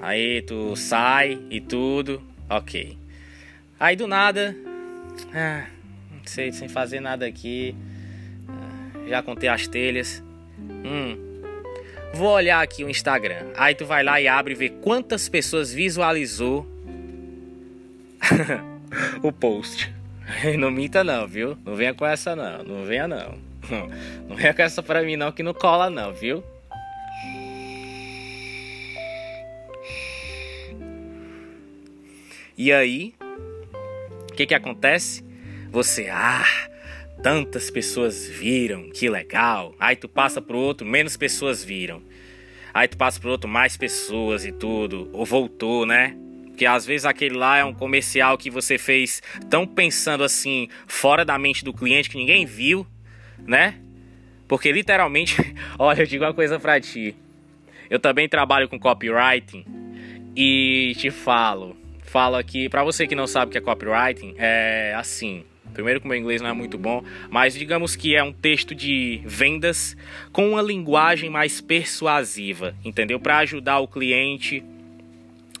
Aí 0.00 0.42
tu 0.42 0.76
sai 0.76 1.40
e 1.50 1.60
tudo, 1.60 2.22
OK. 2.48 2.96
Aí 3.78 3.96
do 3.96 4.06
nada, 4.06 4.54
ah, 5.34 5.66
não 6.10 6.20
sei, 6.26 6.52
sem 6.52 6.68
fazer 6.68 7.00
nada 7.00 7.26
aqui. 7.26 7.74
Ah, 8.48 9.08
já 9.08 9.22
contei 9.22 9.48
as 9.48 9.66
telhas. 9.66 10.22
Hum. 10.58 11.18
Vou 12.14 12.28
olhar 12.28 12.62
aqui 12.62 12.84
o 12.84 12.88
Instagram. 12.88 13.46
Aí 13.56 13.74
tu 13.74 13.84
vai 13.84 14.04
lá 14.04 14.20
e 14.20 14.28
abre 14.28 14.52
e 14.52 14.56
vê 14.56 14.68
quantas 14.68 15.28
pessoas 15.28 15.72
visualizou 15.72 16.66
o 19.22 19.32
post. 19.32 19.92
Não 20.58 20.70
minta 20.70 21.04
não, 21.04 21.26
viu? 21.26 21.58
Não 21.64 21.74
venha 21.74 21.92
com 21.92 22.06
essa 22.06 22.34
não, 22.34 22.62
não 22.62 22.84
venha 22.84 23.06
não. 23.06 23.38
Não 24.28 24.36
venha 24.36 24.54
com 24.54 24.62
essa 24.62 24.82
pra 24.82 25.02
mim 25.02 25.16
não 25.16 25.32
que 25.32 25.42
não 25.42 25.54
cola 25.54 25.88
não, 25.90 26.12
viu? 26.12 26.44
E 32.56 32.72
aí, 32.72 33.14
o 34.30 34.34
que 34.34 34.46
que 34.46 34.54
acontece? 34.54 35.24
Você, 35.70 36.08
ah, 36.08 36.46
tantas 37.22 37.70
pessoas 37.70 38.28
viram, 38.28 38.90
que 38.90 39.08
legal. 39.08 39.74
Aí 39.78 39.96
tu 39.96 40.08
passa 40.08 40.40
pro 40.40 40.56
outro, 40.56 40.86
menos 40.86 41.16
pessoas 41.16 41.64
viram. 41.64 42.02
Aí 42.72 42.86
tu 42.86 42.96
passa 42.96 43.18
pro 43.18 43.30
outro, 43.30 43.48
mais 43.48 43.76
pessoas 43.76 44.44
e 44.44 44.52
tudo. 44.52 45.08
Ou 45.12 45.24
voltou, 45.24 45.84
né? 45.84 46.16
Porque 46.46 46.66
às 46.66 46.86
vezes 46.86 47.04
aquele 47.04 47.34
lá 47.34 47.58
é 47.58 47.64
um 47.64 47.74
comercial 47.74 48.38
que 48.38 48.50
você 48.50 48.78
fez 48.78 49.20
tão 49.50 49.66
pensando 49.66 50.22
assim, 50.22 50.68
fora 50.86 51.24
da 51.24 51.36
mente 51.36 51.64
do 51.64 51.72
cliente 51.72 52.08
que 52.08 52.16
ninguém 52.16 52.46
viu, 52.46 52.86
né? 53.44 53.80
Porque 54.46 54.70
literalmente, 54.70 55.36
olha, 55.78 56.02
eu 56.02 56.06
digo 56.06 56.24
uma 56.24 56.34
coisa 56.34 56.60
pra 56.60 56.80
ti. 56.80 57.16
Eu 57.90 57.98
também 57.98 58.28
trabalho 58.28 58.68
com 58.68 58.78
copywriting 58.78 59.64
e 60.36 60.94
te 60.96 61.10
falo, 61.10 61.76
falo 62.04 62.36
aqui, 62.36 62.68
para 62.68 62.84
você 62.84 63.06
que 63.06 63.14
não 63.14 63.26
sabe 63.26 63.48
o 63.48 63.52
que 63.52 63.58
é 63.58 63.60
copywriting, 63.60 64.34
é 64.38 64.94
assim. 64.96 65.44
Primeiro 65.72 66.00
que 66.00 66.06
o 66.06 66.08
meu 66.08 66.16
inglês 66.16 66.40
não 66.40 66.50
é 66.50 66.52
muito 66.52 66.78
bom, 66.78 67.02
mas 67.28 67.54
digamos 67.54 67.96
que 67.96 68.14
é 68.14 68.22
um 68.22 68.32
texto 68.32 68.74
de 68.74 69.20
vendas 69.24 69.96
com 70.30 70.50
uma 70.50 70.62
linguagem 70.62 71.28
mais 71.28 71.60
persuasiva, 71.60 72.76
entendeu? 72.84 73.18
Para 73.18 73.38
ajudar 73.38 73.80
o 73.80 73.88
cliente 73.88 74.62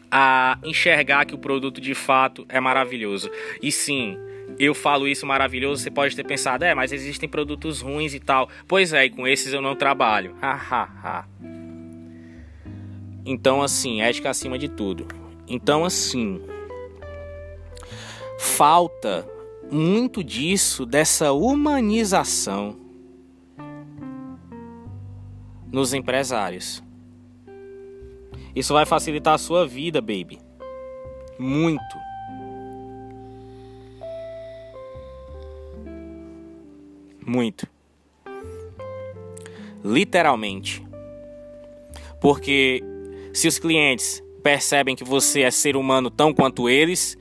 a 0.08 0.56
enxergar 0.62 1.24
que 1.24 1.34
o 1.34 1.38
produto 1.38 1.80
de 1.80 1.94
fato 1.94 2.46
é 2.48 2.60
maravilhoso. 2.60 3.28
E 3.60 3.72
sim, 3.72 4.16
eu 4.56 4.72
falo 4.72 5.08
isso 5.08 5.26
maravilhoso, 5.26 5.82
você 5.82 5.90
pode 5.90 6.14
ter 6.14 6.24
pensado, 6.24 6.64
é, 6.64 6.74
mas 6.74 6.92
existem 6.92 7.28
produtos 7.28 7.80
ruins 7.80 8.14
e 8.14 8.20
tal. 8.20 8.48
Pois 8.68 8.92
é, 8.92 9.06
e 9.06 9.10
com 9.10 9.26
esses 9.26 9.52
eu 9.52 9.60
não 9.60 9.74
trabalho. 9.74 10.36
Hahaha. 10.40 11.26
então, 13.26 13.62
assim, 13.62 14.00
ética 14.00 14.30
acima 14.30 14.56
de 14.56 14.68
tudo. 14.68 15.23
Então, 15.46 15.84
assim, 15.84 16.40
falta 18.38 19.28
muito 19.70 20.22
disso, 20.22 20.86
dessa 20.86 21.32
humanização 21.32 22.76
nos 25.70 25.92
empresários. 25.92 26.82
Isso 28.54 28.72
vai 28.72 28.86
facilitar 28.86 29.34
a 29.34 29.38
sua 29.38 29.66
vida, 29.66 30.00
baby. 30.00 30.38
Muito. 31.38 31.98
Muito. 37.26 37.66
Literalmente. 39.84 40.86
Porque 42.20 42.82
se 43.32 43.48
os 43.48 43.58
clientes 43.58 44.23
percebem 44.44 44.94
que 44.94 45.02
você 45.02 45.40
é 45.40 45.50
ser 45.50 45.74
humano 45.74 46.08
tão 46.10 46.32
quanto 46.32 46.68
eles, 46.68 47.18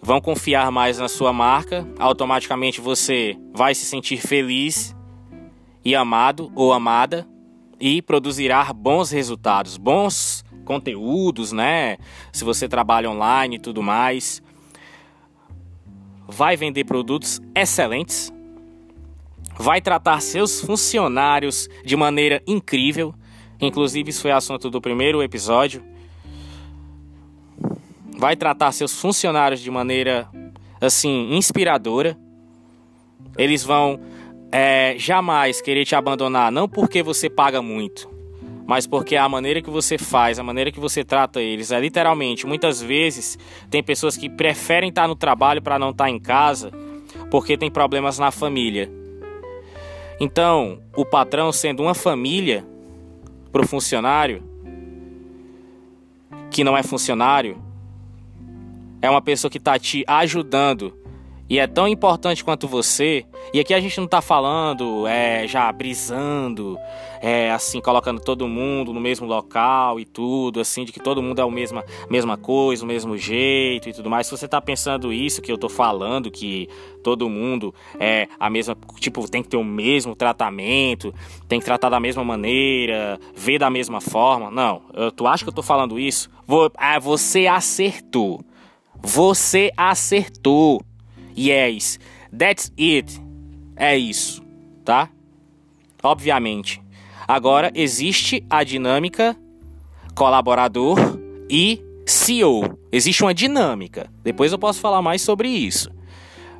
vão 0.00 0.20
confiar 0.20 0.70
mais 0.70 0.98
na 0.98 1.08
sua 1.08 1.32
marca, 1.32 1.88
automaticamente 1.98 2.80
você 2.80 3.36
vai 3.52 3.74
se 3.74 3.84
sentir 3.84 4.18
feliz 4.18 4.94
e 5.84 5.94
amado 5.96 6.52
ou 6.54 6.72
amada 6.72 7.26
e 7.80 8.00
produzirá 8.00 8.72
bons 8.72 9.10
resultados, 9.10 9.76
bons 9.76 10.44
conteúdos, 10.64 11.50
né? 11.50 11.96
Se 12.32 12.44
você 12.44 12.68
trabalha 12.68 13.10
online 13.10 13.56
e 13.56 13.58
tudo 13.58 13.82
mais, 13.82 14.40
vai 16.28 16.56
vender 16.56 16.84
produtos 16.84 17.40
excelentes 17.54 18.32
vai 19.58 19.80
tratar 19.80 20.20
seus 20.20 20.60
funcionários 20.60 21.68
de 21.84 21.96
maneira 21.96 22.42
incrível. 22.46 23.14
Inclusive, 23.60 24.10
isso 24.10 24.22
foi 24.22 24.32
assunto 24.32 24.70
do 24.70 24.80
primeiro 24.80 25.22
episódio. 25.22 25.91
Vai 28.22 28.36
tratar 28.36 28.70
seus 28.70 29.00
funcionários 29.00 29.60
de 29.60 29.68
maneira 29.68 30.28
assim 30.80 31.34
inspiradora. 31.34 32.16
Eles 33.36 33.64
vão 33.64 33.98
é, 34.52 34.94
jamais 34.96 35.60
querer 35.60 35.84
te 35.84 35.96
abandonar, 35.96 36.52
não 36.52 36.68
porque 36.68 37.02
você 37.02 37.28
paga 37.28 37.60
muito, 37.60 38.08
mas 38.64 38.86
porque 38.86 39.16
a 39.16 39.28
maneira 39.28 39.60
que 39.60 39.68
você 39.68 39.98
faz, 39.98 40.38
a 40.38 40.44
maneira 40.44 40.70
que 40.70 40.78
você 40.78 41.02
trata 41.02 41.42
eles 41.42 41.72
é 41.72 41.80
literalmente. 41.80 42.46
Muitas 42.46 42.80
vezes 42.80 43.36
tem 43.68 43.82
pessoas 43.82 44.16
que 44.16 44.30
preferem 44.30 44.90
estar 44.90 45.08
no 45.08 45.16
trabalho 45.16 45.60
para 45.60 45.76
não 45.76 45.90
estar 45.90 46.08
em 46.08 46.20
casa 46.20 46.70
porque 47.28 47.56
tem 47.56 47.72
problemas 47.72 48.20
na 48.20 48.30
família. 48.30 48.88
Então, 50.20 50.80
o 50.94 51.04
patrão 51.04 51.50
sendo 51.50 51.82
uma 51.82 51.94
família 51.94 52.64
para 53.50 53.62
o 53.62 53.66
funcionário, 53.66 54.44
que 56.52 56.62
não 56.62 56.78
é 56.78 56.84
funcionário, 56.84 57.71
é 59.02 59.10
uma 59.10 59.20
pessoa 59.20 59.50
que 59.50 59.58
está 59.58 59.78
te 59.78 60.04
ajudando 60.06 60.96
e 61.52 61.58
é 61.58 61.66
tão 61.66 61.86
importante 61.86 62.42
quanto 62.42 62.66
você. 62.66 63.26
E 63.52 63.60
aqui 63.60 63.74
a 63.74 63.80
gente 63.80 63.98
não 63.98 64.06
está 64.06 64.22
falando, 64.22 65.06
é, 65.06 65.46
já 65.46 65.70
brisando, 65.70 66.78
é, 67.20 67.50
assim, 67.50 67.78
colocando 67.78 68.22
todo 68.22 68.48
mundo 68.48 68.90
no 68.90 69.00
mesmo 69.00 69.26
local 69.26 70.00
e 70.00 70.06
tudo, 70.06 70.60
assim, 70.60 70.86
de 70.86 70.92
que 70.92 70.98
todo 70.98 71.20
mundo 71.20 71.40
é 71.40 71.42
a 71.44 71.50
mesma, 71.50 71.84
mesma 72.08 72.38
coisa, 72.38 72.84
o 72.84 72.88
mesmo 72.88 73.18
jeito 73.18 73.88
e 73.88 73.92
tudo 73.92 74.08
mais. 74.08 74.28
Se 74.28 74.30
você 74.34 74.46
está 74.46 74.62
pensando 74.62 75.12
isso 75.12 75.42
que 75.42 75.52
eu 75.52 75.56
estou 75.56 75.68
falando, 75.68 76.30
que 76.30 76.70
todo 77.04 77.28
mundo 77.28 77.74
é 78.00 78.28
a 78.40 78.48
mesma, 78.48 78.74
tipo, 78.98 79.30
tem 79.30 79.42
que 79.42 79.50
ter 79.50 79.58
o 79.58 79.64
mesmo 79.64 80.14
tratamento, 80.14 81.12
tem 81.48 81.58
que 81.58 81.66
tratar 81.66 81.90
da 81.90 82.00
mesma 82.00 82.24
maneira, 82.24 83.20
ver 83.34 83.58
da 83.58 83.68
mesma 83.68 84.00
forma. 84.00 84.50
Não, 84.50 84.80
eu, 84.94 85.12
tu 85.12 85.26
acha 85.26 85.44
que 85.44 85.48
eu 85.48 85.52
estou 85.52 85.64
falando 85.64 85.98
isso? 85.98 86.30
Vou, 86.46 86.72
ah, 86.78 86.98
você 86.98 87.46
acertou. 87.46 88.42
Você 89.02 89.70
acertou. 89.76 90.80
Yes, 91.36 91.98
that's 92.36 92.72
it. 92.78 93.20
É 93.76 93.96
isso, 93.96 94.42
tá? 94.84 95.08
Obviamente. 96.02 96.80
Agora 97.26 97.70
existe 97.74 98.44
a 98.50 98.64
dinâmica 98.64 99.36
colaborador 100.14 100.98
e 101.48 101.82
CEO. 102.06 102.78
Existe 102.90 103.22
uma 103.22 103.34
dinâmica. 103.34 104.10
Depois 104.22 104.52
eu 104.52 104.58
posso 104.58 104.80
falar 104.80 105.02
mais 105.02 105.22
sobre 105.22 105.48
isso. 105.48 105.90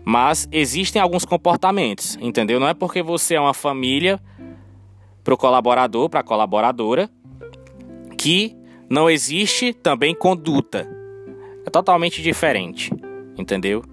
Mas 0.05 0.49
existem 0.51 1.01
alguns 1.01 1.25
comportamentos, 1.25 2.17
entendeu? 2.21 2.59
Não 2.59 2.69
é 2.69 2.75
porque 2.75 3.03
você 3.03 3.35
é 3.35 3.41
uma 3.41 3.55
família 3.55 4.21
para 5.23 5.35
o 5.35 5.37
colaborador, 5.37 6.09
para 6.09 6.21
a 6.21 6.25
colaboradora, 6.25 7.09
que 8.19 8.57
não 8.91 9.09
existe 9.09 9.73
também 9.73 10.15
conduta. 10.15 10.89
É 11.65 11.71
totalmente 11.71 12.23
diferente, 12.23 12.91
entendeu? 13.37 13.85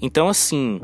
Então, 0.00 0.28
assim, 0.28 0.80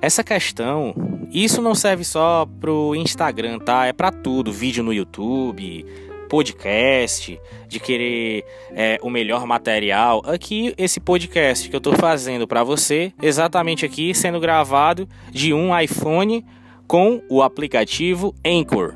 essa 0.00 0.22
questão, 0.22 0.94
isso 1.30 1.62
não 1.62 1.74
serve 1.74 2.04
só 2.04 2.46
pro 2.60 2.94
Instagram, 2.94 3.58
tá? 3.58 3.86
É 3.86 3.92
para 3.92 4.10
tudo, 4.10 4.52
vídeo 4.52 4.84
no 4.84 4.92
YouTube, 4.92 5.84
podcast, 6.28 7.40
de 7.68 7.80
querer 7.80 8.44
é, 8.72 8.98
o 9.02 9.08
melhor 9.08 9.46
material. 9.46 10.22
Aqui, 10.26 10.74
esse 10.76 11.00
podcast 11.00 11.68
que 11.68 11.76
eu 11.76 11.80
tô 11.80 11.92
fazendo 11.92 12.46
para 12.46 12.62
você, 12.62 13.12
exatamente 13.22 13.86
aqui, 13.86 14.14
sendo 14.14 14.40
gravado 14.40 15.08
de 15.30 15.54
um 15.54 15.78
iPhone 15.78 16.44
com 16.86 17.22
o 17.30 17.42
aplicativo 17.42 18.34
Anchor. 18.44 18.94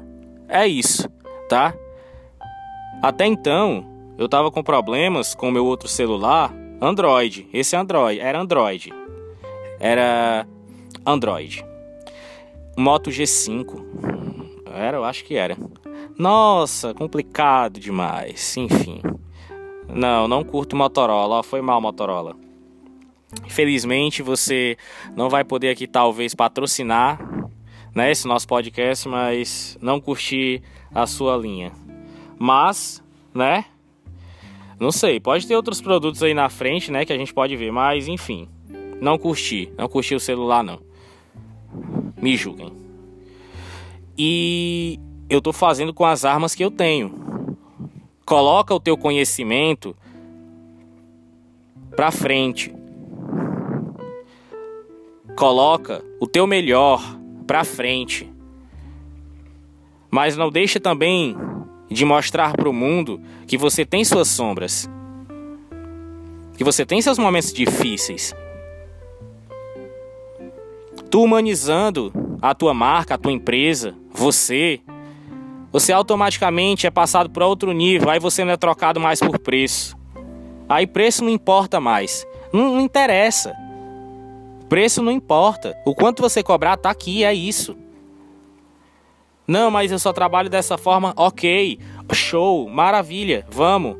É 0.48 0.66
isso, 0.66 1.08
tá? 1.48 1.74
Até 3.02 3.26
então, 3.26 3.97
eu 4.18 4.28
tava 4.28 4.50
com 4.50 4.62
problemas 4.62 5.34
com 5.34 5.50
meu 5.50 5.64
outro 5.64 5.88
celular 5.88 6.52
Android. 6.80 7.48
Esse 7.52 7.76
Android. 7.76 8.20
Era 8.20 8.40
Android. 8.40 8.92
Era 9.78 10.46
Android. 11.06 11.64
Moto 12.76 13.10
G5. 13.10 13.84
Era, 14.74 14.96
eu 14.96 15.04
acho 15.04 15.24
que 15.24 15.36
era. 15.36 15.56
Nossa, 16.18 16.92
complicado 16.92 17.78
demais. 17.78 18.56
Enfim. 18.56 19.00
Não, 19.88 20.26
não 20.26 20.42
curto 20.42 20.76
Motorola. 20.76 21.42
Foi 21.42 21.60
mal 21.60 21.80
Motorola. 21.80 22.36
Infelizmente 23.46 24.22
você 24.22 24.76
não 25.14 25.28
vai 25.28 25.44
poder 25.44 25.70
aqui 25.70 25.86
talvez 25.86 26.34
patrocinar 26.34 27.20
né, 27.94 28.10
esse 28.10 28.26
nosso 28.26 28.48
podcast, 28.48 29.08
mas 29.08 29.78
não 29.80 30.00
curti 30.00 30.62
a 30.94 31.06
sua 31.06 31.36
linha. 31.36 31.72
Mas, 32.38 33.02
né? 33.34 33.64
Não 34.80 34.92
sei, 34.92 35.18
pode 35.18 35.46
ter 35.46 35.56
outros 35.56 35.80
produtos 35.80 36.22
aí 36.22 36.32
na 36.32 36.48
frente, 36.48 36.92
né, 36.92 37.04
que 37.04 37.12
a 37.12 37.18
gente 37.18 37.34
pode 37.34 37.56
ver, 37.56 37.72
mas 37.72 38.06
enfim. 38.06 38.48
Não 39.00 39.18
curti, 39.18 39.72
não 39.76 39.88
curti 39.88 40.14
o 40.14 40.20
celular 40.20 40.62
não. 40.62 40.80
Me 42.16 42.36
julguem. 42.36 42.72
E 44.16 44.98
eu 45.28 45.40
tô 45.40 45.52
fazendo 45.52 45.92
com 45.92 46.04
as 46.04 46.24
armas 46.24 46.54
que 46.54 46.64
eu 46.64 46.70
tenho. 46.70 47.56
Coloca 48.24 48.74
o 48.74 48.80
teu 48.80 48.96
conhecimento 48.96 49.96
pra 51.94 52.10
frente. 52.10 52.74
Coloca 55.36 56.04
o 56.20 56.26
teu 56.26 56.46
melhor 56.46 57.00
pra 57.46 57.64
frente. 57.64 58.30
Mas 60.10 60.36
não 60.36 60.50
deixa 60.50 60.80
também 60.80 61.36
de 61.90 62.04
mostrar 62.04 62.52
para 62.52 62.68
o 62.68 62.72
mundo 62.72 63.20
que 63.46 63.56
você 63.56 63.84
tem 63.84 64.04
suas 64.04 64.28
sombras, 64.28 64.88
que 66.56 66.64
você 66.64 66.84
tem 66.84 67.00
seus 67.00 67.18
momentos 67.18 67.52
difíceis. 67.52 68.34
Tu 71.10 71.22
humanizando 71.22 72.12
a 72.42 72.54
tua 72.54 72.74
marca, 72.74 73.14
a 73.14 73.18
tua 73.18 73.32
empresa, 73.32 73.94
você, 74.12 74.80
você 75.72 75.92
automaticamente 75.92 76.86
é 76.86 76.90
passado 76.90 77.30
para 77.30 77.46
outro 77.46 77.72
nível, 77.72 78.10
aí 78.10 78.18
você 78.18 78.44
não 78.44 78.52
é 78.52 78.56
trocado 78.56 79.00
mais 79.00 79.20
por 79.20 79.38
preço. 79.38 79.96
Aí 80.68 80.86
preço 80.86 81.24
não 81.24 81.30
importa 81.30 81.80
mais. 81.80 82.26
Não, 82.52 82.74
não 82.74 82.80
interessa. 82.80 83.54
Preço 84.68 85.02
não 85.02 85.10
importa. 85.10 85.74
O 85.86 85.94
quanto 85.94 86.20
você 86.20 86.42
cobrar 86.42 86.76
tá 86.76 86.90
aqui, 86.90 87.24
é 87.24 87.32
isso. 87.32 87.74
Não, 89.48 89.70
mas 89.70 89.90
eu 89.90 89.98
só 89.98 90.12
trabalho 90.12 90.50
dessa 90.50 90.76
forma. 90.76 91.14
Ok, 91.16 91.78
show, 92.12 92.68
maravilha, 92.68 93.46
vamos. 93.50 93.96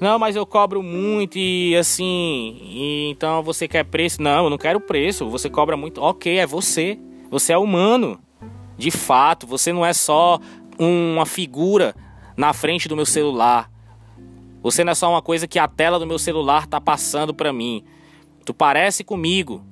Não, 0.00 0.18
mas 0.18 0.34
eu 0.34 0.46
cobro 0.46 0.82
muito 0.82 1.38
e 1.38 1.76
assim, 1.76 2.58
e 2.62 3.10
então 3.10 3.42
você 3.42 3.68
quer 3.68 3.84
preço? 3.84 4.20
Não, 4.22 4.44
eu 4.44 4.50
não 4.50 4.56
quero 4.56 4.80
preço. 4.80 5.28
Você 5.28 5.50
cobra 5.50 5.76
muito. 5.76 6.00
Ok, 6.00 6.38
é 6.38 6.46
você. 6.46 6.98
Você 7.30 7.52
é 7.52 7.58
humano. 7.58 8.18
De 8.78 8.90
fato, 8.90 9.46
você 9.46 9.72
não 9.72 9.84
é 9.84 9.92
só 9.92 10.40
uma 10.78 11.26
figura 11.26 11.94
na 12.34 12.54
frente 12.54 12.88
do 12.88 12.96
meu 12.96 13.06
celular. 13.06 13.70
Você 14.62 14.82
não 14.82 14.92
é 14.92 14.94
só 14.94 15.10
uma 15.10 15.22
coisa 15.22 15.46
que 15.46 15.58
a 15.58 15.68
tela 15.68 15.98
do 15.98 16.06
meu 16.06 16.18
celular 16.18 16.66
tá 16.66 16.80
passando 16.80 17.34
para 17.34 17.52
mim. 17.52 17.84
Tu 18.44 18.54
parece 18.54 19.04
comigo. 19.04 19.62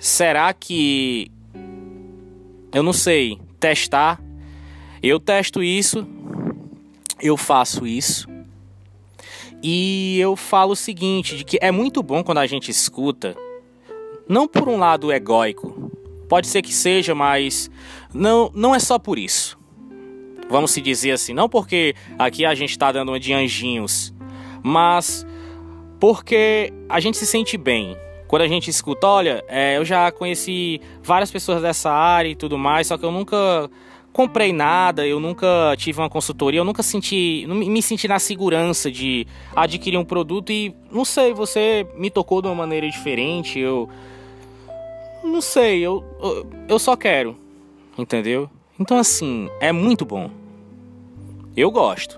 Será 0.00 0.50
que 0.54 1.30
eu 2.72 2.82
não 2.82 2.92
sei 2.94 3.38
testar? 3.60 4.18
Eu 5.02 5.20
testo 5.20 5.62
isso, 5.62 6.06
eu 7.20 7.36
faço 7.36 7.86
isso. 7.86 8.26
E 9.62 10.18
eu 10.18 10.36
falo 10.36 10.72
o 10.72 10.76
seguinte, 10.76 11.36
de 11.36 11.44
que 11.44 11.58
é 11.60 11.70
muito 11.70 12.02
bom 12.02 12.24
quando 12.24 12.38
a 12.38 12.46
gente 12.46 12.70
escuta, 12.70 13.36
não 14.26 14.48
por 14.48 14.70
um 14.70 14.78
lado 14.78 15.12
egóico, 15.12 15.92
pode 16.30 16.46
ser 16.46 16.62
que 16.62 16.72
seja, 16.72 17.14
mas 17.14 17.70
não, 18.14 18.50
não 18.54 18.74
é 18.74 18.78
só 18.78 18.98
por 18.98 19.18
isso. 19.18 19.58
Vamos 20.48 20.70
se 20.70 20.80
dizer 20.80 21.10
assim, 21.10 21.34
não 21.34 21.46
porque 21.46 21.94
aqui 22.18 22.46
a 22.46 22.54
gente 22.54 22.70
está 22.70 22.90
dando 22.90 23.10
uma 23.10 23.20
de 23.20 23.34
anjinhos, 23.34 24.14
mas 24.62 25.26
porque 26.00 26.72
a 26.88 26.98
gente 27.00 27.18
se 27.18 27.26
sente 27.26 27.58
bem. 27.58 27.98
Quando 28.30 28.42
a 28.42 28.46
gente 28.46 28.70
escuta, 28.70 29.08
olha, 29.08 29.44
é, 29.48 29.76
eu 29.76 29.84
já 29.84 30.12
conheci 30.12 30.80
várias 31.02 31.32
pessoas 31.32 31.60
dessa 31.60 31.90
área 31.90 32.28
e 32.28 32.36
tudo 32.36 32.56
mais, 32.56 32.86
só 32.86 32.96
que 32.96 33.04
eu 33.04 33.10
nunca 33.10 33.68
comprei 34.12 34.52
nada, 34.52 35.04
eu 35.04 35.18
nunca 35.18 35.74
tive 35.76 35.98
uma 35.98 36.08
consultoria, 36.08 36.60
eu 36.60 36.64
nunca 36.64 36.80
senti, 36.80 37.44
me 37.48 37.82
senti 37.82 38.06
na 38.06 38.20
segurança 38.20 38.88
de 38.88 39.26
adquirir 39.56 39.96
um 39.96 40.04
produto 40.04 40.52
e 40.52 40.72
não 40.92 41.04
sei, 41.04 41.34
você 41.34 41.84
me 41.96 42.08
tocou 42.08 42.40
de 42.40 42.46
uma 42.46 42.54
maneira 42.54 42.88
diferente, 42.88 43.58
eu 43.58 43.88
não 45.24 45.40
sei, 45.40 45.80
eu 45.80 46.04
eu 46.68 46.78
só 46.78 46.94
quero, 46.94 47.36
entendeu? 47.98 48.48
Então 48.78 48.96
assim, 48.96 49.50
é 49.58 49.72
muito 49.72 50.04
bom. 50.04 50.30
Eu 51.56 51.72
gosto. 51.72 52.16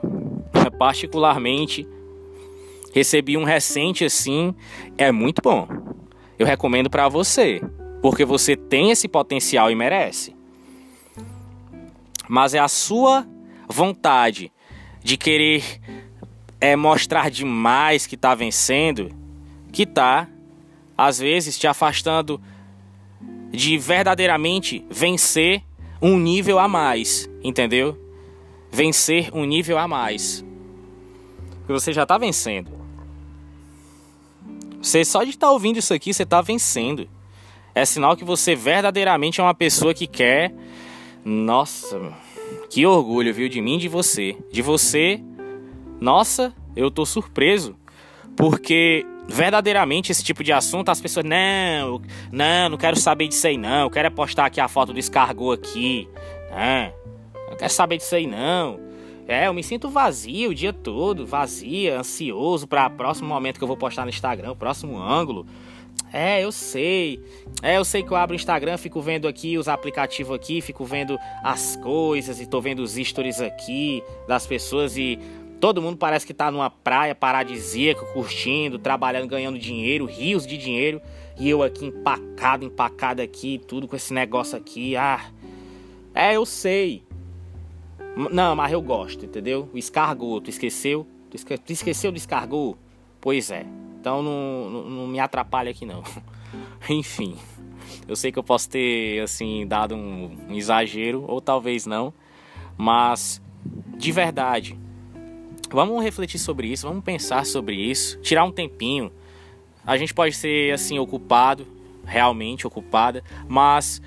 Particularmente 0.79 1.89
recebi 2.93 3.39
um 3.39 3.45
recente 3.45 4.05
assim, 4.05 4.55
é 4.99 5.11
muito 5.11 5.41
bom. 5.43 5.82
Eu 6.39 6.47
recomendo 6.47 6.91
para 6.91 7.09
você, 7.09 7.61
porque 8.01 8.25
você 8.25 8.57
tem 8.57 8.91
esse 8.91 9.07
potencial 9.07 9.71
e 9.71 9.75
merece 9.75 10.35
mas 12.33 12.55
é 12.55 12.59
a 12.59 12.67
sua 12.67 13.27
vontade 13.69 14.51
de 15.05 15.19
querer 15.19 15.63
é, 16.59 16.75
mostrar 16.75 17.31
demais 17.31 18.07
que 18.07 18.15
está 18.15 18.35
vencendo 18.35 19.11
que 19.71 19.83
está, 19.83 20.27
às 20.97 21.19
vezes, 21.19 21.59
te 21.59 21.67
afastando 21.67 22.41
de 23.51 23.77
verdadeiramente 23.77 24.83
vencer 24.89 25.63
um 26.01 26.19
nível 26.19 26.59
a 26.59 26.67
mais, 26.67 27.29
entendeu? 27.45 27.99
Vencer 28.71 29.29
um 29.35 29.45
nível 29.45 29.77
a 29.77 29.87
mais. 29.87 30.43
Porque 31.59 31.75
você 31.75 31.93
já 31.93 32.05
está 32.05 32.17
vencendo. 32.17 32.72
Você 34.83 35.05
só 35.05 35.23
de 35.23 35.31
estar 35.31 35.47
tá 35.47 35.53
ouvindo 35.53 35.79
isso 35.79 35.95
aqui, 35.95 36.13
você 36.13 36.25
está 36.25 36.41
vencendo. 36.41 37.09
É 37.75 37.85
sinal 37.85 38.17
que 38.17 38.25
você 38.25 38.55
verdadeiramente 38.55 39.41
é 39.41 39.45
uma 39.45 39.55
pessoa 39.55 39.95
que 39.95 40.07
quer 40.07 40.53
nossa, 41.25 42.13
que 42.69 42.85
orgulho, 42.85 43.33
viu, 43.33 43.49
de 43.49 43.61
mim 43.61 43.77
e 43.77 43.79
de 43.79 43.89
você. 43.89 44.37
De 44.51 44.61
você, 44.61 45.21
nossa, 46.01 46.53
eu 46.75 46.91
tô 46.91 47.07
surpreso. 47.07 47.77
Porque 48.37 49.07
verdadeiramente 49.29 50.11
esse 50.11 50.25
tipo 50.25 50.43
de 50.43 50.53
assunto, 50.53 50.91
as 50.91 51.01
pessoas, 51.01 51.25
não, 51.25 52.03
não, 52.33 52.71
não 52.71 52.77
quero 52.77 52.99
saber 52.99 53.29
disso 53.29 53.47
aí 53.47 53.57
não. 53.57 53.83
Eu 53.83 53.91
quero 53.91 54.09
é 54.09 54.11
postar 54.11 54.47
aqui 54.47 54.61
a 54.61 54.67
foto 54.67 54.93
do 54.93 54.99
escargot 54.99 55.55
aqui. 55.55 56.09
Não, 56.51 57.51
não 57.51 57.57
quero 57.57 57.73
saber 57.73 57.99
disso 57.99 58.17
aí 58.17 58.27
não. 58.27 58.81
É, 59.27 59.47
eu 59.47 59.55
me 59.55 59.63
sinto 59.63 59.89
vazio 59.89 60.51
o 60.51 60.55
dia 60.55 60.73
todo, 60.73 61.25
vazia, 61.25 61.99
ansioso 61.99 62.67
para 62.67 62.87
o 62.87 62.91
próximo 62.91 63.29
momento 63.29 63.59
que 63.59 63.65
eu 63.65 63.69
vou 63.69 63.77
postar 63.77 64.05
no 64.05 64.11
Instagram, 64.11 64.53
o 64.53 64.57
próximo 64.57 65.01
ângulo. 65.01 65.47
É, 66.13 66.45
eu 66.45 66.53
sei. 66.53 67.21
É, 67.63 67.79
eu 67.79 67.85
sei 67.85 68.03
que 68.03 68.11
eu 68.11 68.17
abro 68.17 68.35
o 68.35 68.37
Instagram, 68.37 68.77
fico 68.77 69.01
vendo 69.01 69.27
aqui 69.27 69.57
os 69.57 69.69
aplicativos 69.69 70.35
aqui, 70.35 70.61
fico 70.61 70.85
vendo 70.85 71.19
as 71.43 71.77
coisas 71.77 72.41
e 72.41 72.47
tô 72.47 72.61
vendo 72.61 72.81
os 72.81 72.95
stories 72.95 73.41
aqui 73.41 74.03
das 74.29 74.47
pessoas 74.47 74.97
e 74.97 75.19
todo 75.59 75.81
mundo 75.81 75.97
parece 75.97 76.27
que 76.27 76.35
tá 76.35 76.51
numa 76.51 76.69
praia 76.69 77.15
paradisíaca, 77.15 78.05
curtindo, 78.07 78.79
trabalhando, 78.79 79.29
ganhando 79.29 79.59
dinheiro, 79.59 80.07
rios 80.07 80.45
de 80.45 80.59
dinheiro, 80.59 81.01
e 81.39 81.49
eu 81.49 81.63
aqui 81.63 81.87
empacado, 81.87 82.65
empacado 82.65 83.23
aqui, 83.23 83.61
tudo 83.67 83.87
com 83.87 83.95
esse 83.95 84.13
negócio 84.13 84.59
aqui. 84.59 84.97
Ah. 84.97 85.31
É, 86.15 86.35
eu 86.35 86.45
sei. 86.45 87.05
Não, 88.17 88.55
mas 88.55 88.73
eu 88.73 88.83
gosto, 88.83 89.25
entendeu? 89.25 89.69
O 89.73 89.79
escargot, 89.79 90.43
tu 90.43 90.51
esqueceu? 90.51 91.07
Tu, 91.31 91.37
esque... 91.37 91.57
tu 91.57 91.73
esqueceu 91.73 92.13
do 92.13 92.19
escargot? 92.19 92.77
Pois 93.21 93.51
é. 93.51 93.65
Então 94.01 94.23
não, 94.23 94.71
não, 94.71 94.91
não 94.91 95.07
me 95.07 95.19
atrapalha 95.19 95.71
aqui 95.71 95.87
não. 95.87 96.03
Enfim, 96.91 97.37
eu 98.07 98.17
sei 98.17 98.33
que 98.33 98.39
eu 98.39 98.43
posso 98.43 98.69
ter 98.69 99.23
assim 99.23 99.67
dado 99.67 99.95
um, 99.95 100.37
um 100.49 100.55
exagero 100.55 101.25
ou 101.27 101.41
talvez 101.41 101.87
não, 101.87 102.13
mas 102.77 103.41
de 103.97 104.11
verdade, 104.11 104.77
vamos 105.71 106.03
refletir 106.03 106.39
sobre 106.39 106.69
isso, 106.69 106.87
vamos 106.87 107.05
pensar 107.05 107.47
sobre 107.47 107.77
isso, 107.77 108.21
tirar 108.21 108.45
um 108.45 108.53
tempinho. 108.53 109.13
A 109.87 109.97
gente 109.97 110.13
pode 110.13 110.35
ser 110.35 110.73
assim 110.73 110.99
ocupado, 110.99 111.67
realmente 112.05 112.67
ocupada, 112.67 113.23
mas 113.49 114.03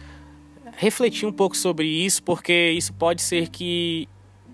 refletir 0.76 1.26
um 1.26 1.32
pouco 1.32 1.56
sobre 1.56 1.88
isso, 1.88 2.22
porque 2.24 2.72
isso 2.72 2.94
pode 2.94 3.22
ser 3.22 3.50
que 3.50 4.08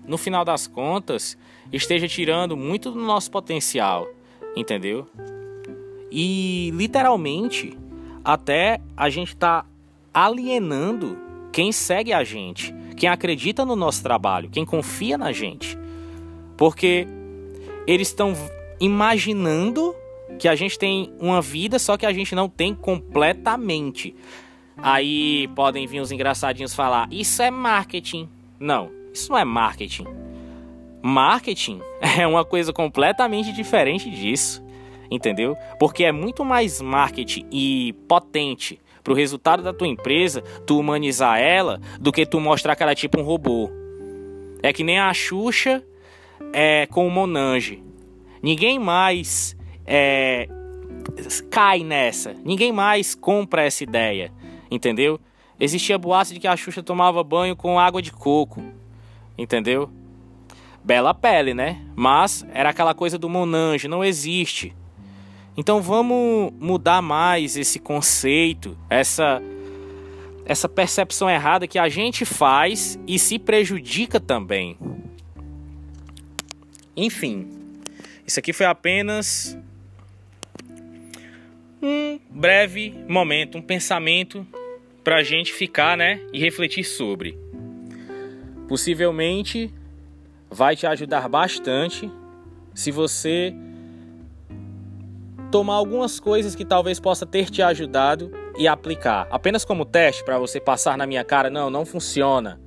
no 0.06 0.16
final 0.16 0.44
das 0.44 0.66
contas 0.66 1.36
esteja 1.72 2.06
tirando 2.08 2.56
muito 2.56 2.90
do 2.90 3.00
nosso 3.00 3.30
potencial, 3.30 4.08
entendeu? 4.56 5.08
E 6.10 6.70
literalmente, 6.74 7.76
até 8.24 8.80
a 8.96 9.08
gente 9.08 9.34
está 9.34 9.64
alienando 10.12 11.18
quem 11.52 11.72
segue 11.72 12.12
a 12.12 12.22
gente, 12.22 12.74
quem 12.96 13.08
acredita 13.08 13.64
no 13.64 13.74
nosso 13.74 14.02
trabalho, 14.02 14.50
quem 14.50 14.64
confia 14.64 15.16
na 15.16 15.32
gente. 15.32 15.78
Porque 16.56 17.06
eles 17.86 18.08
estão 18.08 18.34
imaginando 18.80 19.94
que 20.38 20.48
a 20.48 20.54
gente 20.54 20.78
tem 20.78 21.12
uma 21.18 21.40
vida, 21.40 21.78
só 21.78 21.96
que 21.96 22.06
a 22.06 22.12
gente 22.12 22.34
não 22.34 22.48
tem 22.48 22.74
completamente. 22.74 24.14
Aí 24.76 25.48
podem 25.54 25.86
vir 25.86 26.00
os 26.00 26.12
engraçadinhos 26.12 26.74
falar: 26.74 27.08
Isso 27.10 27.42
é 27.42 27.50
marketing. 27.50 28.28
Não, 28.58 28.90
isso 29.12 29.30
não 29.30 29.38
é 29.38 29.44
marketing. 29.44 30.06
Marketing 31.02 31.80
é 32.18 32.26
uma 32.26 32.44
coisa 32.44 32.72
completamente 32.72 33.52
diferente 33.52 34.10
disso 34.10 34.62
entendeu? 35.14 35.56
Porque 35.78 36.04
é 36.04 36.12
muito 36.12 36.44
mais 36.44 36.80
marketing 36.80 37.46
e 37.50 37.94
potente 38.08 38.80
para 39.02 39.12
o 39.12 39.16
resultado 39.16 39.62
da 39.62 39.72
tua 39.72 39.88
empresa 39.88 40.42
tu 40.66 40.78
humanizar 40.78 41.38
ela 41.40 41.80
do 42.00 42.12
que 42.12 42.24
tu 42.24 42.40
mostrar 42.40 42.76
que 42.76 42.82
ela 42.82 42.92
é 42.92 42.94
tipo 42.94 43.20
um 43.20 43.24
robô. 43.24 43.70
É 44.62 44.72
que 44.72 44.84
nem 44.84 44.98
a 44.98 45.12
Xuxa 45.12 45.84
é, 46.52 46.86
com 46.86 47.06
o 47.06 47.10
Monange. 47.10 47.82
Ninguém 48.42 48.78
mais 48.78 49.56
é, 49.86 50.48
cai 51.50 51.80
nessa. 51.80 52.34
Ninguém 52.44 52.72
mais 52.72 53.14
compra 53.14 53.64
essa 53.64 53.82
ideia, 53.82 54.32
entendeu? 54.74 55.20
Existia 55.60 55.98
boato 55.98 56.32
de 56.32 56.40
que 56.40 56.48
a 56.48 56.56
Xuxa 56.56 56.82
tomava 56.82 57.22
banho 57.22 57.54
com 57.54 57.78
água 57.78 58.00
de 58.00 58.10
coco, 58.10 58.62
entendeu? 59.36 59.90
Bela 60.82 61.14
pele, 61.14 61.54
né? 61.54 61.80
Mas 61.94 62.44
era 62.52 62.70
aquela 62.70 62.94
coisa 62.94 63.18
do 63.18 63.28
Monange, 63.28 63.86
não 63.86 64.02
existe. 64.02 64.74
Então 65.56 65.82
vamos 65.82 66.52
mudar 66.58 67.02
mais 67.02 67.56
esse 67.56 67.78
conceito, 67.78 68.76
essa 68.88 69.40
essa 70.44 70.68
percepção 70.68 71.30
errada 71.30 71.68
que 71.68 71.78
a 71.78 71.88
gente 71.88 72.24
faz 72.24 72.98
e 73.06 73.16
se 73.16 73.38
prejudica 73.38 74.18
também. 74.18 74.76
Enfim, 76.96 77.48
isso 78.26 78.40
aqui 78.40 78.52
foi 78.52 78.66
apenas 78.66 79.56
um 81.80 82.18
breve 82.28 82.92
momento, 83.08 83.56
um 83.56 83.62
pensamento 83.62 84.44
para 85.02 85.16
a 85.16 85.22
gente 85.22 85.52
ficar, 85.52 85.96
né, 85.96 86.20
e 86.32 86.38
refletir 86.38 86.84
sobre. 86.84 87.38
Possivelmente 88.68 89.72
vai 90.50 90.76
te 90.76 90.86
ajudar 90.86 91.28
bastante 91.28 92.10
se 92.74 92.90
você 92.90 93.54
tomar 95.50 95.74
algumas 95.74 96.18
coisas 96.18 96.54
que 96.54 96.64
talvez 96.64 96.98
possa 96.98 97.26
ter 97.26 97.50
te 97.50 97.62
ajudado 97.62 98.32
e 98.56 98.66
aplicar. 98.66 99.26
Apenas 99.30 99.64
como 99.64 99.84
teste 99.84 100.24
para 100.24 100.38
você 100.38 100.60
passar 100.60 100.96
na 100.96 101.06
minha 101.06 101.24
cara, 101.24 101.50
não, 101.50 101.68
não 101.68 101.84
funciona. 101.84 102.60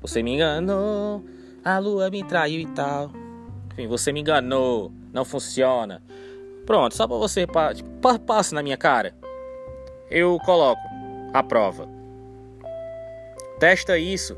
Você 0.00 0.22
me 0.22 0.34
enganou, 0.34 1.24
a 1.64 1.78
lua 1.78 2.10
me 2.10 2.22
traiu 2.22 2.60
e 2.60 2.66
tal. 2.66 3.10
Enfim, 3.72 3.86
você 3.86 4.12
me 4.12 4.20
enganou, 4.20 4.92
não 5.12 5.24
funciona. 5.24 6.02
Pronto, 6.64 6.94
só 6.94 7.06
para 7.06 7.16
você 7.16 7.46
pa 7.46 7.72
passe 8.26 8.54
na 8.54 8.62
minha 8.62 8.76
cara. 8.76 9.14
Eu 10.08 10.38
coloco 10.44 10.80
a 11.32 11.42
prova. 11.42 11.88
Testa 13.58 13.98
isso 13.98 14.36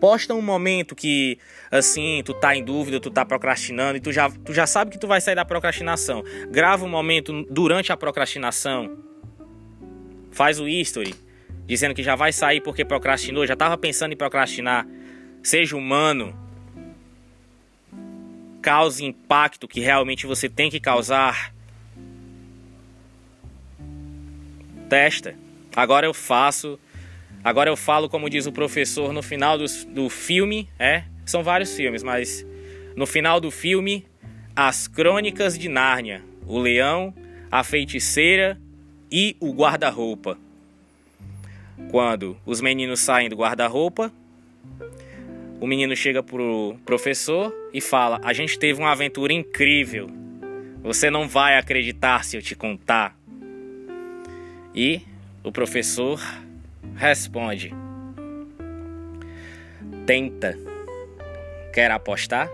Posta 0.00 0.34
um 0.34 0.40
momento 0.40 0.96
que, 0.96 1.38
assim, 1.70 2.22
tu 2.24 2.32
tá 2.32 2.56
em 2.56 2.64
dúvida, 2.64 2.98
tu 2.98 3.10
tá 3.10 3.22
procrastinando 3.22 3.98
e 3.98 4.00
tu 4.00 4.10
já, 4.10 4.30
tu 4.30 4.54
já 4.54 4.66
sabe 4.66 4.90
que 4.90 4.98
tu 4.98 5.06
vai 5.06 5.20
sair 5.20 5.34
da 5.34 5.44
procrastinação. 5.44 6.24
Grava 6.50 6.86
um 6.86 6.88
momento 6.88 7.44
durante 7.50 7.92
a 7.92 7.96
procrastinação. 7.98 8.96
Faz 10.32 10.58
o 10.58 10.66
history, 10.66 11.14
dizendo 11.66 11.94
que 11.94 12.02
já 12.02 12.16
vai 12.16 12.32
sair 12.32 12.62
porque 12.62 12.82
procrastinou, 12.82 13.46
já 13.46 13.54
tava 13.54 13.76
pensando 13.76 14.14
em 14.14 14.16
procrastinar. 14.16 14.86
Seja 15.42 15.76
humano. 15.76 16.34
Cause 18.62 19.04
impacto 19.04 19.68
que 19.68 19.80
realmente 19.80 20.26
você 20.26 20.48
tem 20.48 20.70
que 20.70 20.80
causar. 20.80 21.54
Testa. 24.88 25.34
Agora 25.74 26.06
eu 26.06 26.14
faço 26.14 26.78
Agora 27.42 27.70
eu 27.70 27.76
falo, 27.76 28.08
como 28.08 28.28
diz 28.28 28.46
o 28.46 28.52
professor, 28.52 29.14
no 29.14 29.22
final 29.22 29.56
do, 29.56 29.64
do 29.88 30.10
filme, 30.10 30.68
é, 30.78 31.04
são 31.24 31.42
vários 31.42 31.74
filmes, 31.74 32.02
mas 32.02 32.46
no 32.94 33.06
final 33.06 33.40
do 33.40 33.50
filme, 33.50 34.04
As 34.54 34.86
Crônicas 34.86 35.58
de 35.58 35.66
Nárnia, 35.66 36.22
o 36.46 36.58
leão, 36.58 37.14
a 37.50 37.64
feiticeira 37.64 38.60
e 39.10 39.36
o 39.40 39.52
guarda-roupa. 39.52 40.36
Quando 41.90 42.36
os 42.44 42.60
meninos 42.60 43.00
saem 43.00 43.30
do 43.30 43.36
guarda-roupa, 43.36 44.12
o 45.58 45.66
menino 45.66 45.96
chega 45.96 46.22
pro 46.22 46.76
professor 46.84 47.54
e 47.72 47.80
fala: 47.80 48.20
A 48.22 48.34
gente 48.34 48.58
teve 48.58 48.78
uma 48.78 48.92
aventura 48.92 49.32
incrível. 49.32 50.10
Você 50.82 51.10
não 51.10 51.26
vai 51.26 51.56
acreditar 51.56 52.22
se 52.22 52.36
eu 52.36 52.42
te 52.42 52.54
contar. 52.54 53.16
E 54.74 55.00
o 55.42 55.52
professor 55.52 56.20
responde: 56.96 57.72
Tenta. 60.06 60.56
Quer 61.72 61.90
apostar? 61.90 62.48